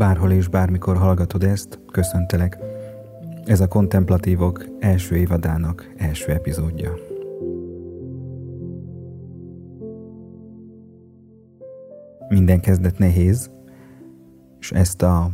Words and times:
bárhol 0.00 0.32
és 0.32 0.48
bármikor 0.48 0.96
hallgatod 0.96 1.42
ezt, 1.42 1.78
köszöntelek. 1.92 2.58
Ez 3.44 3.60
a 3.60 3.68
Kontemplatívok 3.68 4.64
első 4.78 5.16
évadának 5.16 5.92
első 5.96 6.32
epizódja. 6.32 6.94
Minden 12.28 12.60
kezdet 12.60 12.98
nehéz, 12.98 13.50
és 14.60 14.72
ezt 14.72 15.02
a 15.02 15.30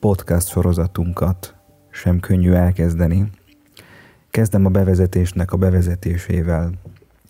podcast 0.00 0.48
sorozatunkat 0.48 1.54
sem 1.90 2.20
könnyű 2.20 2.52
elkezdeni. 2.52 3.30
Kezdem 4.30 4.64
a 4.64 4.70
bevezetésnek 4.70 5.52
a 5.52 5.56
bevezetésével, 5.56 6.70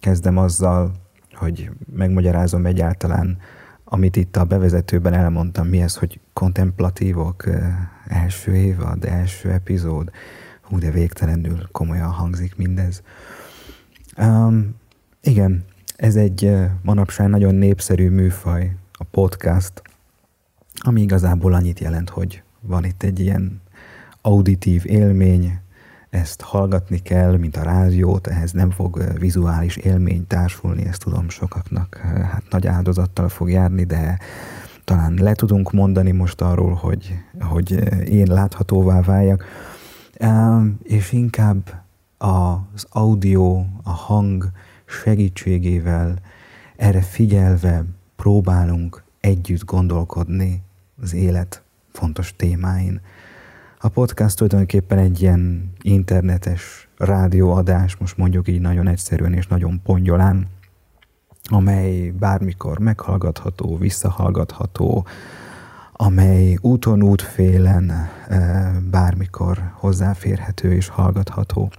kezdem 0.00 0.36
azzal, 0.36 0.92
hogy 1.32 1.70
megmagyarázom 1.96 2.66
egyáltalán, 2.66 3.38
amit 3.90 4.16
itt 4.16 4.36
a 4.36 4.44
bevezetőben 4.44 5.12
elmondtam, 5.12 5.66
mi 5.66 5.80
ez, 5.80 5.96
hogy 5.96 6.20
kontemplatívok, 6.32 7.44
első 8.06 8.54
évad, 8.54 9.04
első 9.04 9.50
epizód, 9.50 10.10
hú, 10.62 10.78
de 10.78 10.90
végtelenül 10.90 11.68
komolyan 11.72 12.10
hangzik 12.10 12.56
mindez. 12.56 13.02
Um, 14.18 14.74
igen, 15.20 15.64
ez 15.96 16.16
egy 16.16 16.52
manapság 16.82 17.28
nagyon 17.28 17.54
népszerű 17.54 18.10
műfaj, 18.10 18.76
a 18.92 19.04
podcast, 19.04 19.82
ami 20.78 21.00
igazából 21.00 21.54
annyit 21.54 21.80
jelent, 21.80 22.08
hogy 22.08 22.42
van 22.60 22.84
itt 22.84 23.02
egy 23.02 23.20
ilyen 23.20 23.60
auditív 24.22 24.82
élmény, 24.86 25.60
ezt 26.10 26.40
hallgatni 26.40 26.98
kell, 26.98 27.36
mint 27.36 27.56
a 27.56 27.62
rádiót, 27.62 28.26
ehhez 28.26 28.52
nem 28.52 28.70
fog 28.70 29.04
vizuális 29.18 29.76
élmény 29.76 30.26
társulni, 30.26 30.86
ezt 30.86 31.02
tudom 31.02 31.28
sokaknak 31.28 31.96
hát 32.32 32.42
nagy 32.50 32.66
áldozattal 32.66 33.28
fog 33.28 33.50
járni, 33.50 33.84
de 33.84 34.18
talán 34.84 35.14
le 35.14 35.34
tudunk 35.34 35.72
mondani 35.72 36.10
most 36.10 36.40
arról, 36.40 36.74
hogy, 36.74 37.14
hogy 37.40 37.70
én 38.08 38.26
láthatóvá 38.26 39.00
váljak, 39.00 39.44
és 40.82 41.12
inkább 41.12 41.82
az 42.18 42.86
audio, 42.88 43.64
a 43.82 43.90
hang 43.90 44.50
segítségével 44.84 46.14
erre 46.76 47.00
figyelve 47.00 47.84
próbálunk 48.16 49.02
együtt 49.20 49.64
gondolkodni 49.64 50.62
az 51.02 51.14
élet 51.14 51.62
fontos 51.92 52.36
témáin. 52.36 53.00
A 53.80 53.88
podcast 53.88 54.36
tulajdonképpen 54.36 54.98
egy 54.98 55.22
ilyen 55.22 55.72
internetes 55.82 56.88
rádióadás, 56.96 57.96
most 57.96 58.16
mondjuk 58.16 58.48
így 58.48 58.60
nagyon 58.60 58.88
egyszerűen 58.88 59.32
és 59.32 59.46
nagyon 59.46 59.82
pongyolán, 59.82 60.46
amely 61.42 62.10
bármikor 62.10 62.78
meghallgatható, 62.78 63.76
visszahallgatható, 63.76 65.06
amely 65.92 66.56
úton 66.60 67.02
útfélen 67.02 67.90
eh, 68.28 68.76
bármikor 68.90 69.70
hozzáférhető 69.74 70.72
és 70.72 70.88
hallgatható. 70.88 71.70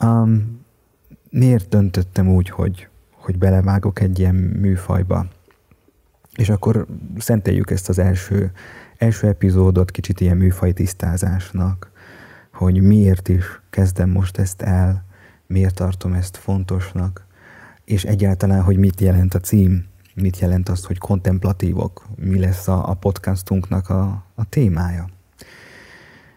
Um, 0.00 0.60
miért 1.30 1.68
döntöttem 1.68 2.28
úgy, 2.28 2.50
hogy, 2.50 2.88
hogy 3.10 3.38
belevágok 3.38 4.00
egy 4.00 4.18
ilyen 4.18 4.34
műfajba? 4.34 5.26
És 6.34 6.48
akkor 6.48 6.86
szenteljük 7.16 7.70
ezt 7.70 7.88
az 7.88 7.98
első 7.98 8.52
első 8.98 9.26
epizódot 9.26 9.90
kicsit 9.90 10.20
ilyen 10.20 10.36
műfaj 10.36 10.72
tisztázásnak, 10.72 11.90
hogy 12.52 12.80
miért 12.82 13.28
is 13.28 13.60
kezdem 13.70 14.10
most 14.10 14.38
ezt 14.38 14.62
el, 14.62 15.04
miért 15.46 15.74
tartom 15.74 16.12
ezt 16.12 16.36
fontosnak, 16.36 17.26
és 17.84 18.04
egyáltalán, 18.04 18.62
hogy 18.62 18.76
mit 18.76 19.00
jelent 19.00 19.34
a 19.34 19.40
cím, 19.40 19.86
mit 20.14 20.38
jelent 20.38 20.68
az, 20.68 20.84
hogy 20.84 20.98
kontemplatívok, 20.98 22.06
mi 22.16 22.38
lesz 22.38 22.68
a, 22.68 22.90
a 22.90 22.94
podcastunknak 22.94 23.88
a, 23.88 24.24
a 24.34 24.48
témája. 24.48 25.08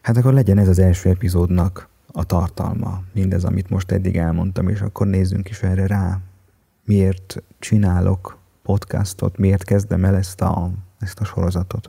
Hát 0.01 0.17
akkor 0.17 0.33
legyen 0.33 0.57
ez 0.57 0.67
az 0.67 0.79
első 0.79 1.09
epizódnak 1.09 1.87
a 2.11 2.23
tartalma, 2.23 3.03
mindez, 3.13 3.43
amit 3.43 3.69
most 3.69 3.91
eddig 3.91 4.17
elmondtam, 4.17 4.67
és 4.67 4.81
akkor 4.81 5.07
nézzünk 5.07 5.49
is 5.49 5.61
erre 5.61 5.87
rá. 5.87 6.19
Miért 6.85 7.43
csinálok 7.59 8.37
podcastot, 8.63 9.37
miért 9.37 9.63
kezdem 9.63 10.05
el 10.05 10.15
ezt 10.15 10.41
a, 10.41 10.71
ezt 10.99 11.19
a 11.19 11.25
sorozatot. 11.25 11.87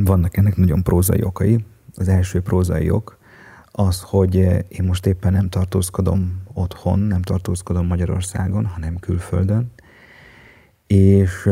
Vannak 0.00 0.36
ennek 0.36 0.56
nagyon 0.56 0.82
prózai 0.82 1.22
okai. 1.22 1.64
Az 1.94 2.08
első 2.08 2.40
prózai 2.40 2.90
ok 2.90 3.18
az, 3.70 4.00
hogy 4.00 4.34
én 4.68 4.84
most 4.84 5.06
éppen 5.06 5.32
nem 5.32 5.48
tartózkodom 5.48 6.42
otthon, 6.52 6.98
nem 6.98 7.22
tartózkodom 7.22 7.86
Magyarországon, 7.86 8.66
hanem 8.66 8.96
külföldön, 8.96 9.70
és 10.86 11.48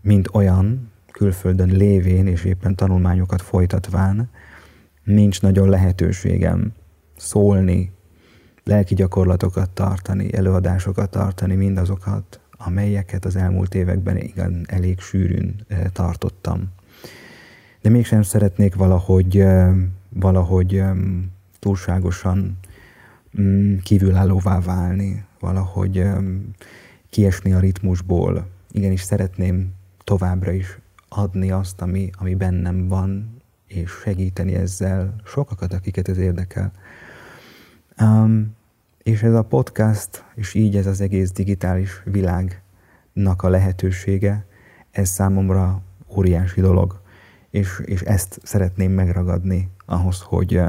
mint 0.00 0.28
olyan, 0.32 0.90
külföldön 1.12 1.68
lévén 1.68 2.26
és 2.26 2.44
éppen 2.44 2.74
tanulmányokat 2.74 3.42
folytatván, 3.42 4.30
nincs 5.04 5.42
nagyon 5.42 5.68
lehetőségem 5.68 6.72
szólni, 7.16 7.92
lelki 8.64 8.94
gyakorlatokat 8.94 9.70
tartani, 9.70 10.34
előadásokat 10.34 11.10
tartani, 11.10 11.54
mindazokat, 11.54 12.40
amelyeket 12.56 13.24
az 13.24 13.36
elmúlt 13.36 13.74
években 13.74 14.16
igen 14.16 14.64
elég 14.68 15.00
sűrűn 15.00 15.66
tartottam 15.92 16.70
de 17.82 17.90
mégsem 17.90 18.22
szeretnék 18.22 18.74
valahogy, 18.74 19.44
valahogy 20.08 20.82
túlságosan 21.58 22.58
mm, 23.40 23.76
kívülállóvá 23.76 24.60
válni, 24.60 25.24
valahogy 25.40 26.04
kiesni 27.10 27.52
a 27.52 27.58
ritmusból. 27.58 28.48
Igenis 28.70 29.00
szeretném 29.00 29.72
továbbra 30.04 30.52
is 30.52 30.78
adni 31.08 31.50
azt, 31.50 31.80
ami, 31.80 32.10
ami 32.18 32.34
bennem 32.34 32.88
van, 32.88 33.36
és 33.66 33.90
segíteni 33.90 34.54
ezzel 34.54 35.14
sokakat, 35.24 35.72
akiket 35.72 36.08
ez 36.08 36.18
érdekel. 36.18 36.72
Um, 38.00 38.54
és 39.02 39.22
ez 39.22 39.34
a 39.34 39.42
podcast, 39.42 40.24
és 40.34 40.54
így 40.54 40.76
ez 40.76 40.86
az 40.86 41.00
egész 41.00 41.32
digitális 41.32 42.02
világnak 42.04 43.42
a 43.42 43.48
lehetősége, 43.48 44.46
ez 44.90 45.08
számomra 45.08 45.82
óriási 46.16 46.60
dolog 46.60 47.01
és, 47.52 47.80
és 47.84 48.00
ezt 48.00 48.40
szeretném 48.42 48.92
megragadni 48.92 49.68
ahhoz, 49.86 50.20
hogy, 50.20 50.60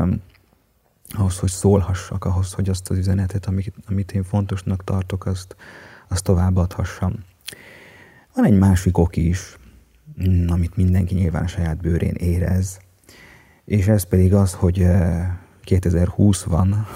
ahhoz, 1.09 1.39
hogy 1.39 1.49
szólhassak, 1.49 2.25
ahhoz, 2.25 2.53
hogy 2.53 2.69
azt 2.69 2.89
az 2.89 2.97
üzenetet, 2.97 3.45
amit, 3.45 3.73
amit 3.87 4.11
én 4.11 4.23
fontosnak 4.23 4.83
tartok, 4.83 5.25
azt, 5.25 5.55
azt 6.09 6.23
továbbadhassam. 6.23 7.13
Van 8.35 8.45
egy 8.45 8.57
másik 8.57 8.97
ok 8.97 9.15
is, 9.15 9.57
mm, 10.27 10.47
amit 10.47 10.75
mindenki 10.75 11.15
nyilván 11.15 11.43
a 11.43 11.47
saját 11.47 11.77
bőrén 11.77 12.15
érez, 12.15 12.79
és 13.65 13.87
ez 13.87 14.03
pedig 14.03 14.33
az, 14.33 14.53
hogy 14.53 14.87
2020 15.61 16.43
van, 16.43 16.87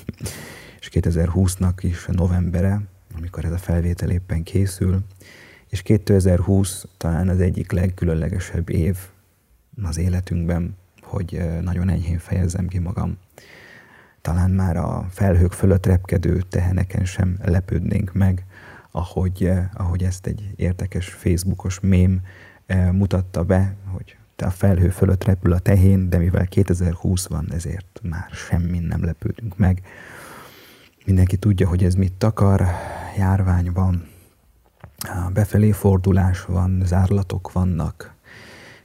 és 0.80 0.90
2020-nak 0.92 1.74
is 1.80 2.06
novembere, 2.06 2.80
amikor 3.16 3.44
ez 3.44 3.52
a 3.52 3.58
felvétel 3.58 4.10
éppen 4.10 4.42
készül, 4.42 4.98
és 5.68 5.82
2020 5.82 6.84
talán 6.96 7.28
az 7.28 7.40
egyik 7.40 7.72
legkülönlegesebb 7.72 8.70
év 8.70 8.96
az 9.82 9.98
életünkben, 9.98 10.76
hogy 11.02 11.42
nagyon 11.62 11.88
enyhén 11.88 12.18
fejezzem 12.18 12.68
ki 12.68 12.78
magam. 12.78 13.18
Talán 14.20 14.50
már 14.50 14.76
a 14.76 15.06
felhők 15.10 15.52
fölött 15.52 15.86
repkedő 15.86 16.40
teheneken 16.40 17.04
sem 17.04 17.38
lepődnénk 17.42 18.12
meg, 18.12 18.44
ahogy, 18.90 19.50
ahogy 19.74 20.02
ezt 20.02 20.26
egy 20.26 20.52
értekes 20.56 21.08
Facebookos 21.08 21.80
mém 21.80 22.20
mutatta 22.92 23.44
be, 23.44 23.74
hogy 23.84 24.16
a 24.36 24.50
felhő 24.50 24.88
fölött 24.88 25.24
repül 25.24 25.52
a 25.52 25.58
tehén, 25.58 26.08
de 26.08 26.18
mivel 26.18 26.46
2020 26.46 27.26
van, 27.26 27.52
ezért 27.52 28.00
már 28.02 28.30
semmin 28.32 28.82
nem 28.82 29.04
lepődünk 29.04 29.56
meg. 29.56 29.82
Mindenki 31.04 31.36
tudja, 31.36 31.68
hogy 31.68 31.84
ez 31.84 31.94
mit 31.94 32.12
takar, 32.12 32.66
járvány 33.16 33.72
van, 33.72 34.08
befelé 35.32 35.70
fordulás 35.70 36.44
van, 36.44 36.82
zárlatok 36.84 37.52
vannak, 37.52 38.14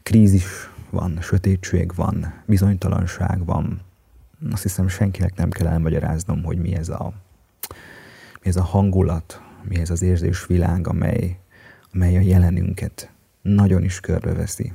krízis 0.04 0.69
van, 0.94 1.18
sötétség 1.22 1.95
van, 1.95 2.34
bizonytalanság 2.45 3.45
van. 3.45 3.81
Azt 4.51 4.63
hiszem 4.63 4.88
senkinek 4.88 5.36
nem 5.36 5.50
kell 5.50 5.68
elmagyaráznom, 5.68 6.44
hogy 6.44 6.57
mi 6.57 6.75
ez 6.75 6.90
a, 6.90 7.13
mi 8.42 8.48
ez 8.48 8.56
a 8.56 8.63
hangulat, 8.63 9.42
mi 9.63 9.80
ez 9.80 9.90
az 9.90 10.01
érzésvilág, 10.01 10.88
amely, 10.88 11.40
amely 11.94 12.18
a 12.18 12.22
jelenünket 12.22 13.12
nagyon 13.42 13.84
is 13.84 14.00
körbeveszi, 14.00 14.74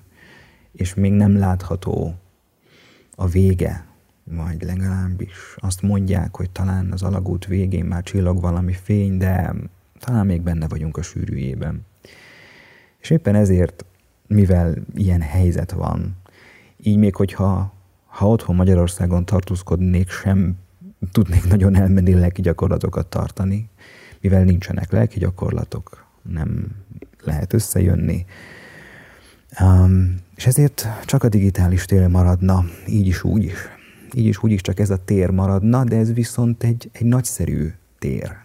és 0.72 0.94
még 0.94 1.12
nem 1.12 1.38
látható 1.38 2.14
a 3.14 3.26
vége, 3.26 3.86
vagy 4.24 4.62
legalábbis 4.62 5.56
azt 5.56 5.82
mondják, 5.82 6.36
hogy 6.36 6.50
talán 6.50 6.92
az 6.92 7.02
alagút 7.02 7.46
végén 7.46 7.84
már 7.84 8.02
csillog 8.02 8.40
valami 8.40 8.72
fény, 8.72 9.16
de 9.18 9.54
talán 9.98 10.26
még 10.26 10.40
benne 10.40 10.68
vagyunk 10.68 10.96
a 10.96 11.02
sűrűjében. 11.02 11.86
És 12.98 13.10
éppen 13.10 13.34
ezért 13.34 13.84
mivel 14.28 14.74
ilyen 14.94 15.20
helyzet 15.20 15.72
van, 15.72 16.16
így 16.82 16.96
még 16.96 17.14
hogyha 17.14 17.76
ha 18.06 18.28
otthon 18.28 18.56
Magyarországon 18.56 19.24
tartózkodnék, 19.24 20.10
sem 20.10 20.56
tudnék 21.12 21.48
nagyon 21.48 21.76
elmenni 21.76 22.14
lelki 22.14 22.42
gyakorlatokat 22.42 23.06
tartani, 23.06 23.68
mivel 24.20 24.44
nincsenek 24.44 24.92
lelki 24.92 25.18
gyakorlatok, 25.18 26.06
nem 26.22 26.66
lehet 27.24 27.52
összejönni. 27.52 28.24
Um, 29.60 30.16
és 30.36 30.46
ezért 30.46 30.86
csak 31.04 31.22
a 31.22 31.28
digitális 31.28 31.84
tér 31.84 32.06
maradna, 32.06 32.64
így 32.88 33.06
is, 33.06 33.24
úgy 33.24 33.44
is. 33.44 33.58
Így 34.14 34.26
is, 34.26 34.42
úgy 34.42 34.52
is 34.52 34.60
csak 34.60 34.78
ez 34.80 34.90
a 34.90 35.04
tér 35.04 35.30
maradna, 35.30 35.84
de 35.84 35.96
ez 35.96 36.12
viszont 36.12 36.62
egy, 36.62 36.90
egy 36.92 37.06
nagyszerű 37.06 37.72
tér. 37.98 38.36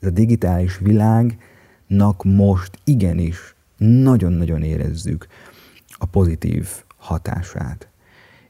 Ez 0.00 0.08
a 0.08 0.10
digitális 0.10 0.78
világnak 0.78 2.24
most 2.24 2.78
igenis 2.84 3.54
nagyon-nagyon 3.76 4.62
érezzük 4.62 5.26
a 5.92 6.06
pozitív 6.06 6.68
hatását. 6.96 7.88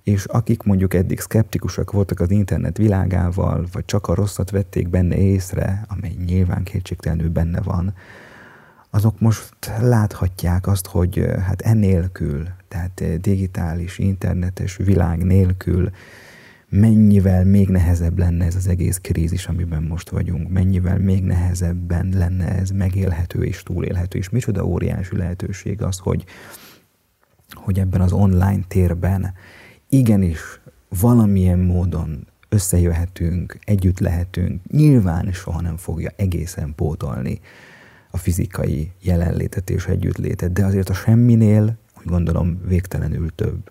És 0.02 0.24
akik 0.24 0.62
mondjuk 0.62 0.94
eddig 0.94 1.20
szkeptikusak 1.20 1.92
voltak 1.92 2.20
az 2.20 2.30
internet 2.30 2.76
világával, 2.76 3.66
vagy 3.72 3.84
csak 3.84 4.08
a 4.08 4.14
rosszat 4.14 4.50
vették 4.50 4.88
benne 4.88 5.16
észre, 5.16 5.84
amely 5.88 6.14
nyilván 6.26 6.62
kétségtelenül 6.62 7.30
benne 7.30 7.60
van, 7.60 7.94
azok 8.90 9.20
most 9.20 9.54
láthatják 9.80 10.66
azt, 10.66 10.86
hogy 10.86 11.26
hát 11.46 11.60
ennélkül, 11.60 12.48
tehát 12.68 13.20
digitális, 13.20 13.98
internetes 13.98 14.76
világ 14.76 15.24
nélkül 15.24 15.90
mennyivel 16.72 17.44
még 17.44 17.68
nehezebb 17.68 18.18
lenne 18.18 18.44
ez 18.44 18.56
az 18.56 18.66
egész 18.66 18.98
krízis, 18.98 19.46
amiben 19.46 19.82
most 19.82 20.10
vagyunk, 20.10 20.48
mennyivel 20.48 20.98
még 20.98 21.22
nehezebben 21.22 22.08
lenne 22.14 22.48
ez 22.48 22.70
megélhető 22.70 23.44
és 23.44 23.62
túlélhető, 23.62 24.18
és 24.18 24.28
micsoda 24.28 24.64
óriási 24.64 25.16
lehetőség 25.16 25.82
az, 25.82 25.98
hogy, 25.98 26.24
hogy 27.50 27.78
ebben 27.78 28.00
az 28.00 28.12
online 28.12 28.60
térben 28.68 29.32
igenis 29.88 30.60
valamilyen 31.00 31.58
módon 31.58 32.26
összejöhetünk, 32.48 33.58
együtt 33.64 33.98
lehetünk, 33.98 34.60
nyilván 34.70 35.32
soha 35.32 35.60
nem 35.60 35.76
fogja 35.76 36.10
egészen 36.16 36.74
pótolni 36.74 37.40
a 38.10 38.16
fizikai 38.16 38.90
jelenlétet 39.00 39.70
és 39.70 39.86
együttlétet, 39.86 40.52
de 40.52 40.64
azért 40.64 40.88
a 40.88 40.94
semminél 40.94 41.76
úgy 41.98 42.06
gondolom 42.06 42.60
végtelenül 42.66 43.34
több. 43.34 43.70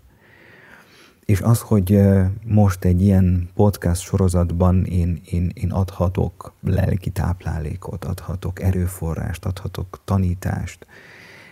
És 1.26 1.42
az, 1.42 1.62
hogy 1.62 2.00
most 2.46 2.84
egy 2.84 3.02
ilyen 3.02 3.50
podcast 3.54 4.02
sorozatban 4.02 4.86
én, 4.86 5.22
én, 5.26 5.52
én 5.54 5.72
adhatok 5.72 6.54
lelki 6.62 7.10
táplálékot, 7.10 8.06
adhatok 8.06 8.62
erőforrást, 8.62 9.46
adhatok 9.46 10.02
tanítást, 10.06 10.86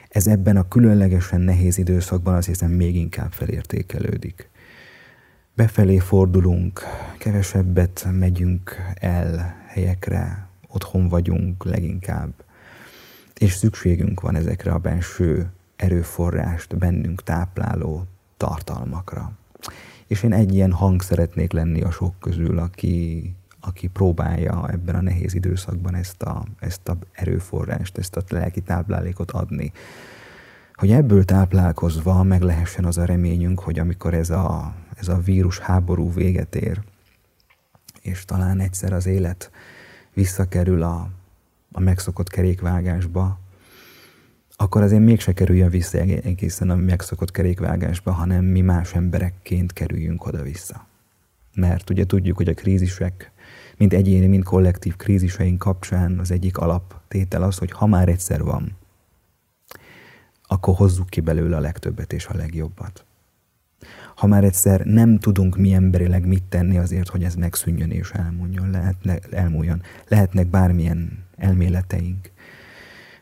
ez 0.10 0.28
ebben 0.28 0.58
a 0.58 0.68
különlegesen 0.68 1.42
nehéz 1.42 1.78
időszakban 1.78 2.36
azt 2.36 2.48
hiszem 2.48 2.72
még 2.72 2.96
inkább 2.96 3.32
felértékelődik. 3.32 4.50
Befelé 5.54 5.98
fordulunk, 5.98 6.82
kevesebbet 7.18 8.08
megyünk 8.12 8.76
el 8.94 9.56
helyekre, 9.68 10.48
otthon 10.68 11.08
vagyunk 11.08 11.66
leginkább, 11.66 12.34
és 13.38 13.54
szükségünk 13.54 14.22
van 14.22 14.36
ezekre 14.36 14.72
a 14.72 14.78
benső 14.78 15.50
erőforrást 15.76 16.78
bennünk 16.78 17.24
tápláló 17.24 18.06
tartalmakra. 18.38 19.39
És 20.08 20.24
én 20.24 20.34
egy 20.34 20.54
ilyen 20.54 20.72
hang 20.72 21.02
szeretnék 21.02 21.52
lenni 21.52 21.82
a 21.82 21.92
sok 21.92 22.20
közül, 22.20 22.60
aki, 22.60 23.36
aki 23.60 23.88
próbálja 23.88 24.70
ebben 24.70 24.96
a 24.96 25.02
nehéz 25.02 25.34
időszakban 25.34 25.96
ezt 25.96 26.22
a, 26.22 26.44
ezt 26.60 26.88
a 26.88 26.98
erőforrást, 27.12 27.98
ezt 27.98 28.16
a 28.16 28.24
lelki 28.30 28.62
táplálékot 28.62 29.32
adni. 29.32 29.72
Hogy 30.74 30.92
ebből 30.92 31.26
táplálkozva 31.26 32.24
meg 32.24 32.42
lehessen 32.42 32.86
az 32.86 32.98
a 32.98 33.06
reményünk, 33.06 33.60
hogy 33.60 33.80
amikor 33.80 34.14
ez 34.14 34.30
a, 34.30 34.74
ez 34.96 35.08
a 35.08 35.18
vírus 35.18 35.60
háború 35.60 36.14
véget 36.14 36.56
ér, 36.56 36.82
és 38.02 38.26
talán 38.26 38.60
egyszer 38.60 38.94
az 38.94 39.06
élet 39.06 39.52
visszakerül 40.14 40.84
a, 40.84 41.10
a 41.72 41.80
megszokott 41.80 42.30
kerékvágásba, 42.30 43.40
akkor 44.62 44.82
azért 44.82 45.02
mégse 45.02 45.34
kerüljön 45.34 45.70
vissza 45.70 45.98
egészen 45.98 46.70
a 46.70 46.76
megszokott 46.76 47.32
kerékvágásba, 47.32 48.12
hanem 48.12 48.46
mi 48.46 48.62
más 48.62 48.94
emberekként 48.94 49.74
kerüljünk 49.74 50.26
oda-vissza. 50.26 50.86
Mert 51.56 51.90
ugye 51.90 52.06
tudjuk, 52.06 52.38
hogy 52.38 52.48
a 52.48 52.54
krízisek, 52.54 53.32
mind 53.78 53.94
egyéni, 53.94 54.28
mind 54.28 54.44
kollektív 54.44 54.96
kríziseink 54.96 55.60
kapcsán 55.60 56.20
az 56.20 56.32
egyik 56.32 56.58
alaptétel 56.58 57.44
az, 57.44 57.58
hogy 57.58 57.72
ha 57.72 57.86
már 57.86 58.10
egyszer 58.10 58.44
van, 58.44 58.78
akkor 60.48 60.76
hozzuk 60.76 61.10
ki 61.10 61.20
belőle 61.20 61.56
a 61.56 61.60
legtöbbet 61.60 62.14
és 62.14 62.26
a 62.26 62.36
legjobbat. 62.36 63.06
Ha 64.16 64.28
már 64.28 64.44
egyszer 64.44 64.86
nem 64.86 65.20
tudunk 65.20 65.58
mi 65.58 65.74
emberileg 65.74 66.28
mit 66.28 66.44
tenni 66.44 66.78
azért, 66.78 67.10
hogy 67.10 67.24
ez 67.24 67.36
megszűnjön 67.36 67.92
és 67.92 68.12
elmúljon, 68.12 68.70
lehetne, 68.70 69.20
elmúljon, 69.32 69.82
lehetnek 70.08 70.48
bármilyen 70.48 71.26
elméleteink, 71.38 72.32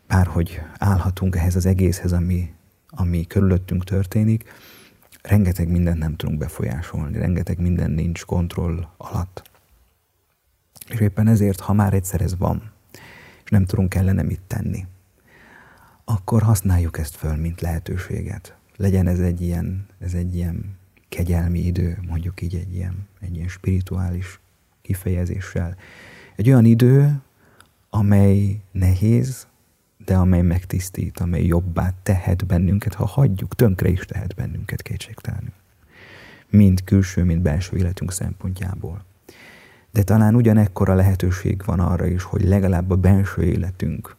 bárhogy 0.07 0.61
állhatunk 0.77 1.35
ehhez 1.35 1.55
az 1.55 1.65
egészhez, 1.65 2.11
ami, 2.11 2.53
ami 2.89 3.27
körülöttünk 3.27 3.83
történik, 3.83 4.49
rengeteg 5.21 5.69
mindent 5.69 5.97
nem 5.97 6.15
tudunk 6.15 6.37
befolyásolni, 6.37 7.17
rengeteg 7.17 7.59
minden 7.59 7.91
nincs 7.91 8.25
kontroll 8.25 8.87
alatt. 8.97 9.49
És 10.89 10.99
éppen 10.99 11.27
ezért, 11.27 11.59
ha 11.59 11.73
már 11.73 11.93
egyszer 11.93 12.21
ez 12.21 12.37
van, 12.37 12.71
és 13.43 13.49
nem 13.49 13.65
tudunk 13.65 13.95
ellene 13.95 14.21
mit 14.21 14.41
tenni, 14.47 14.85
akkor 16.05 16.41
használjuk 16.41 16.97
ezt 16.97 17.15
föl, 17.15 17.35
mint 17.35 17.61
lehetőséget. 17.61 18.55
Legyen 18.75 19.07
ez 19.07 19.19
egy 19.19 19.41
ilyen, 19.41 19.85
ez 19.99 20.13
egy 20.13 20.35
ilyen 20.35 20.77
kegyelmi 21.09 21.59
idő, 21.59 21.99
mondjuk 22.07 22.41
így 22.41 22.55
egy 22.55 22.75
ilyen, 22.75 23.07
egy 23.19 23.35
ilyen 23.35 23.47
spirituális 23.47 24.39
kifejezéssel. 24.81 25.75
Egy 26.35 26.47
olyan 26.49 26.65
idő, 26.65 27.21
amely 27.89 28.61
nehéz, 28.71 29.47
de 30.07 30.15
amely 30.15 30.41
megtisztít, 30.41 31.19
amely 31.19 31.45
jobbá 31.45 31.93
tehet 32.03 32.45
bennünket, 32.45 32.93
ha 32.93 33.05
hagyjuk, 33.05 33.55
tönkre 33.55 33.89
is 33.89 34.05
tehet 34.05 34.35
bennünket 34.35 34.81
kétségtelenül. 34.81 35.53
Mind 36.49 36.83
külső, 36.83 37.23
mind 37.23 37.41
belső 37.41 37.77
életünk 37.77 38.11
szempontjából. 38.11 39.05
De 39.91 40.03
talán 40.03 40.35
ugyanekkora 40.35 40.93
lehetőség 40.93 41.61
van 41.65 41.79
arra 41.79 42.05
is, 42.05 42.23
hogy 42.23 42.43
legalább 42.43 42.89
a 42.91 42.95
belső 42.95 43.43
életünk 43.43 44.15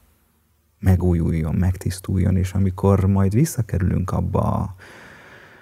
megújuljon, 0.78 1.54
megtisztuljon, 1.54 2.36
és 2.36 2.52
amikor 2.52 3.04
majd 3.04 3.32
visszakerülünk 3.32 4.10
abba, 4.10 4.74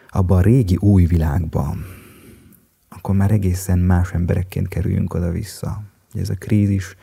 abba 0.08 0.36
a 0.36 0.40
régi 0.40 0.76
új 0.76 1.04
világba, 1.04 1.76
akkor 2.88 3.14
már 3.14 3.30
egészen 3.30 3.78
más 3.78 4.12
emberekként 4.12 4.68
kerüljünk 4.68 5.14
oda-vissza. 5.14 5.82
Ez 6.14 6.30
a 6.30 6.34
krízis 6.34 6.96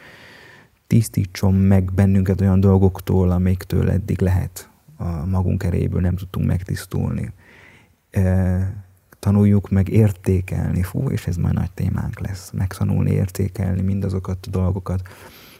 tisztítson 0.94 1.54
meg 1.54 1.94
bennünket 1.94 2.42
olyan 2.42 2.60
dolgoktól, 2.60 3.32
amiktől 3.32 3.90
eddig 3.90 4.22
lehet 4.22 4.70
a 4.98 5.26
magunk 5.26 5.64
erejéből 5.64 6.02
nem 6.02 6.16
tudtunk 6.16 6.48
megtisztulni. 6.48 7.32
E, 8.12 8.86
tanuljuk 9.20 9.70
meg 9.70 9.90
értékelni, 9.90 10.84
fú, 10.84 11.10
és 11.10 11.28
ez 11.28 11.36
majd 11.36 11.54
nagy 11.54 11.72
témánk 11.72 12.20
lesz, 12.20 12.52
megtanulni 12.52 13.12
értékelni 13.12 13.82
mindazokat 13.82 14.38
a 14.48 14.50
dolgokat, 14.50 15.02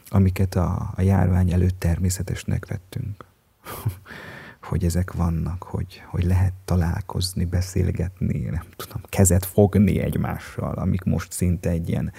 amiket 0.10 0.56
a, 0.56 0.94
a 0.96 1.02
járvány 1.02 1.52
előtt 1.52 1.80
természetesnek 1.80 2.66
vettünk. 2.66 3.26
hogy 4.70 4.86
ezek 4.86 5.14
vannak, 5.14 5.64
hogy, 5.64 6.04
hogy 6.08 6.24
lehet 6.24 6.54
találkozni, 6.66 7.46
beszélgetni, 7.46 8.40
nem 8.40 8.66
tudom, 8.76 9.02
kezet 9.10 9.46
fogni 9.46 10.00
egymással, 10.00 10.74
amik 10.74 11.04
most 11.04 11.32
szinte 11.32 11.70
egy 11.70 11.90
ilyen 11.90 12.12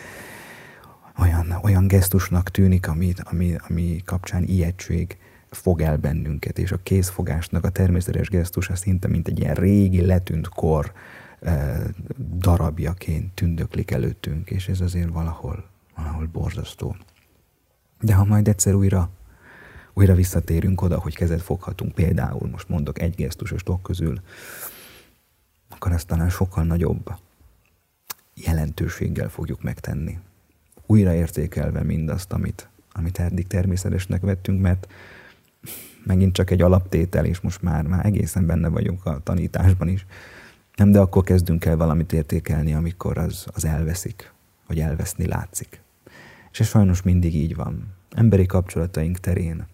olyan, 1.19 1.59
olyan 1.63 1.87
gesztusnak 1.87 2.51
tűnik, 2.51 2.89
ami, 2.89 3.13
ami, 3.23 3.57
ami 3.69 4.03
kapcsán 4.05 4.43
ijegység 4.43 5.19
fog 5.51 5.81
el 5.81 5.97
bennünket, 5.97 6.59
és 6.59 6.73
a 6.73 6.83
kézfogásnak 6.83 7.65
a 7.65 7.71
természetes 7.71 8.29
gesztusa 8.29 8.77
szinte, 8.77 9.09
mint 9.09 9.29
egy 9.29 9.39
ilyen 9.39 9.55
régi, 9.55 10.07
letűnt 10.07 10.49
kor 10.49 10.93
eh, 11.41 11.81
darabjaként 12.37 13.35
tündöklik 13.35 13.91
előttünk, 13.91 14.51
és 14.51 14.69
ez 14.69 14.81
azért 14.81 15.13
valahol, 15.13 15.65
valahol 15.97 16.27
borzasztó. 16.27 16.97
De 18.01 18.15
ha 18.15 18.25
majd 18.25 18.49
egyszer 18.49 18.75
újra, 18.75 19.11
újra 19.93 20.15
visszatérünk 20.15 20.83
oda, 20.83 20.99
hogy 20.99 21.15
kezet 21.15 21.43
foghatunk, 21.43 21.95
például 21.95 22.49
most 22.49 22.69
mondok 22.69 23.01
egy 23.01 23.15
gesztusos 23.15 23.63
dolg 23.63 23.83
közül, 23.83 24.21
akkor 25.69 25.93
ezt 25.93 26.07
talán 26.07 26.31
sokkal 26.31 26.65
nagyobb 26.65 27.15
jelentőséggel 28.35 29.29
fogjuk 29.29 29.63
megtenni 29.63 30.19
újraértékelve 30.87 31.83
mindazt, 31.83 32.33
amit, 32.33 32.69
amit 32.93 33.19
eddig 33.19 33.47
természetesnek 33.47 34.21
vettünk, 34.21 34.61
mert 34.61 34.87
megint 36.05 36.33
csak 36.33 36.51
egy 36.51 36.63
alaptétel, 36.63 37.25
és 37.25 37.41
most 37.41 37.63
már, 37.63 37.87
már 37.87 38.07
egészen 38.07 38.47
benne 38.47 38.69
vagyunk 38.69 39.07
a 39.07 39.21
tanításban 39.23 39.89
is. 39.89 40.07
Nem, 40.77 40.91
de 40.91 41.01
akkor 41.01 41.25
kezdünk 41.25 41.65
el 41.65 41.77
valamit 41.77 42.13
értékelni, 42.13 42.75
amikor 42.75 43.19
az, 43.19 43.47
az 43.55 43.65
elveszik, 43.65 44.33
vagy 44.67 44.81
elveszni 44.81 45.27
látszik. 45.27 45.81
És 46.53 46.61
ez 46.61 46.67
sajnos 46.67 47.03
mindig 47.03 47.35
így 47.35 47.55
van. 47.55 47.87
Emberi 48.11 48.47
kapcsolataink 48.47 49.19
terén, 49.19 49.67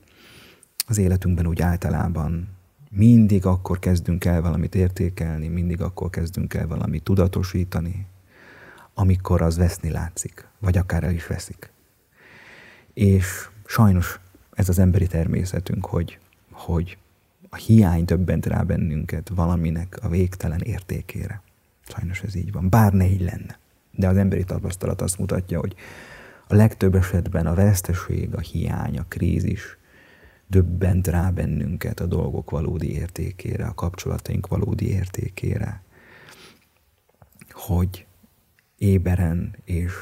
az 0.87 0.99
életünkben 0.99 1.47
úgy 1.47 1.63
általában 1.63 2.49
mindig 2.91 3.47
akkor 3.47 3.79
kezdünk 3.79 4.25
el 4.25 4.43
valamit 4.43 4.75
értékelni, 4.75 5.49
mindig 5.49 5.81
akkor 5.81 6.11
kezdünk 6.11 6.55
el 6.55 6.67
valamit 6.67 7.03
tudatosítani, 7.03 8.07
amikor 9.01 9.43
az 9.43 9.57
veszni 9.57 9.91
látszik, 9.91 10.47
vagy 10.59 10.77
akár 10.77 11.05
el 11.05 11.13
is 11.13 11.27
veszik. 11.27 11.73
És 12.95 13.49
sajnos 13.67 14.21
ez 14.53 14.69
az 14.69 14.79
emberi 14.79 15.07
természetünk, 15.07 15.87
hogy, 15.87 16.19
hogy 16.51 16.99
a 17.49 17.57
hiány 17.57 18.05
többent 18.05 18.47
rá 18.47 18.63
bennünket 18.63 19.29
valaminek 19.29 19.99
a 20.03 20.09
végtelen 20.09 20.61
értékére. 20.61 21.43
Sajnos 21.89 22.23
ez 22.23 22.35
így 22.35 22.53
van. 22.53 22.69
Bár 22.69 22.93
ne 22.93 23.07
így 23.07 23.21
lenne. 23.21 23.59
De 23.91 24.09
az 24.09 24.17
emberi 24.17 24.45
tapasztalat 24.45 25.01
azt 25.01 25.19
mutatja, 25.19 25.59
hogy 25.59 25.75
a 26.49 26.55
legtöbb 26.55 26.95
esetben 26.95 27.47
a 27.47 27.55
veszteség, 27.55 28.35
a 28.35 28.41
hiány, 28.41 28.99
a 28.99 29.05
krízis 29.09 29.79
döbbent 30.47 31.07
rá 31.07 31.31
bennünket 31.31 32.01
a 32.01 32.07
dolgok 32.07 32.51
valódi 32.51 32.93
értékére, 32.93 33.67
a 33.67 33.75
kapcsolataink 33.75 34.47
valódi 34.47 34.91
értékére, 34.91 35.83
hogy 37.51 38.07
éberen 38.81 39.55
és 39.65 39.93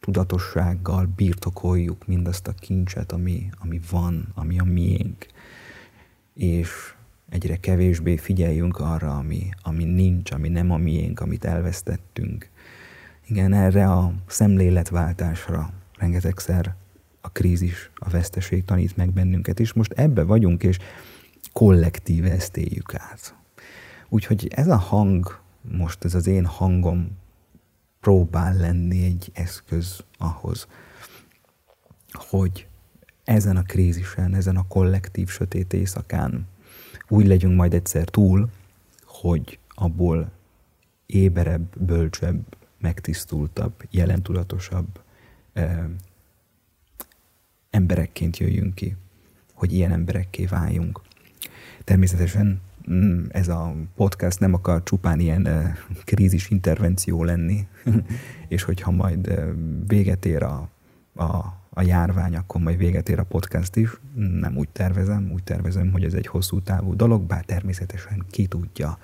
tudatossággal 0.00 1.06
birtokoljuk 1.16 2.06
mindazt 2.06 2.48
a 2.48 2.52
kincset, 2.52 3.12
ami, 3.12 3.50
ami 3.58 3.80
van, 3.90 4.28
ami 4.34 4.58
a 4.58 4.64
miénk, 4.64 5.26
és 6.34 6.94
egyre 7.28 7.56
kevésbé 7.56 8.16
figyeljünk 8.16 8.78
arra, 8.78 9.16
ami, 9.16 9.48
ami 9.62 9.84
nincs, 9.84 10.30
ami 10.30 10.48
nem 10.48 10.70
a 10.70 10.76
miénk, 10.76 11.20
amit 11.20 11.44
elvesztettünk. 11.44 12.50
Igen, 13.26 13.52
erre 13.52 13.90
a 13.92 14.12
szemléletváltásra 14.26 15.72
rengetegszer 15.98 16.74
a 17.20 17.28
krízis, 17.28 17.90
a 17.94 18.10
veszteség 18.10 18.64
tanít 18.64 18.96
meg 18.96 19.12
bennünket, 19.12 19.60
és 19.60 19.72
most 19.72 19.92
ebbe 19.92 20.22
vagyunk, 20.22 20.62
és 20.62 20.78
kollektíve 21.52 22.30
ezt 22.30 22.56
éljük 22.56 22.94
át. 22.94 23.34
Úgyhogy 24.08 24.48
ez 24.54 24.68
a 24.68 24.76
hang, 24.76 25.40
most 25.60 26.04
ez 26.04 26.14
az 26.14 26.26
én 26.26 26.44
hangom 26.44 27.20
próbál 28.02 28.56
lenni 28.56 29.04
egy 29.04 29.30
eszköz 29.34 30.04
ahhoz, 30.18 30.66
hogy 32.12 32.66
ezen 33.24 33.56
a 33.56 33.62
krízisen, 33.62 34.34
ezen 34.34 34.56
a 34.56 34.66
kollektív 34.68 35.28
sötét 35.28 35.72
éjszakán 35.72 36.46
úgy 37.08 37.26
legyünk 37.26 37.56
majd 37.56 37.74
egyszer 37.74 38.04
túl, 38.08 38.50
hogy 39.04 39.58
abból 39.68 40.30
éberebb, 41.06 41.78
bölcsebb, 41.78 42.56
megtisztultabb, 42.78 43.72
jelentudatosabb 43.90 45.00
eh, 45.52 45.84
emberekként 47.70 48.36
jöjjünk 48.36 48.74
ki, 48.74 48.96
hogy 49.52 49.72
ilyen 49.72 49.92
emberekké 49.92 50.44
váljunk. 50.44 51.00
Természetesen 51.84 52.60
ez 53.28 53.48
a 53.48 53.74
podcast 53.96 54.40
nem 54.40 54.54
akar 54.54 54.82
csupán 54.82 55.20
ilyen 55.20 55.48
krízis 56.04 56.50
intervenció 56.50 57.24
lenni, 57.24 57.66
és 58.48 58.62
hogyha 58.62 58.90
majd 58.90 59.42
véget 59.86 60.24
ér 60.24 60.42
a, 60.42 60.68
a 61.14 61.60
a 61.74 61.82
járvány, 61.82 62.36
akkor 62.36 62.60
majd 62.60 62.76
véget 62.78 63.08
ér 63.08 63.18
a 63.18 63.24
podcast 63.24 63.76
is. 63.76 63.90
Nem 64.14 64.56
úgy 64.56 64.68
tervezem, 64.68 65.30
úgy 65.32 65.42
tervezem, 65.42 65.92
hogy 65.92 66.04
ez 66.04 66.14
egy 66.14 66.26
hosszú 66.26 66.60
távú 66.60 66.96
dolog, 66.96 67.22
bár 67.22 67.44
természetesen 67.44 68.24
ki 68.30 68.46
tudja. 68.46 68.98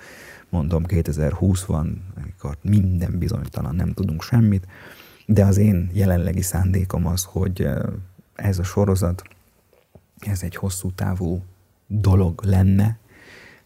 Mondom, 0.49 0.83
2020 0.83 1.63
van, 1.63 2.03
amikor 2.21 2.57
minden 2.61 3.17
bizonytalan, 3.17 3.75
nem 3.75 3.93
tudunk 3.93 4.23
semmit, 4.23 4.67
de 5.25 5.45
az 5.45 5.57
én 5.57 5.89
jelenlegi 5.93 6.41
szándékom 6.41 7.07
az, 7.07 7.23
hogy 7.23 7.67
ez 8.35 8.59
a 8.59 8.63
sorozat, 8.63 9.23
ez 10.19 10.43
egy 10.43 10.55
hosszú 10.55 10.91
távú 10.91 11.43
dolog 11.87 12.43
lenne, 12.43 12.97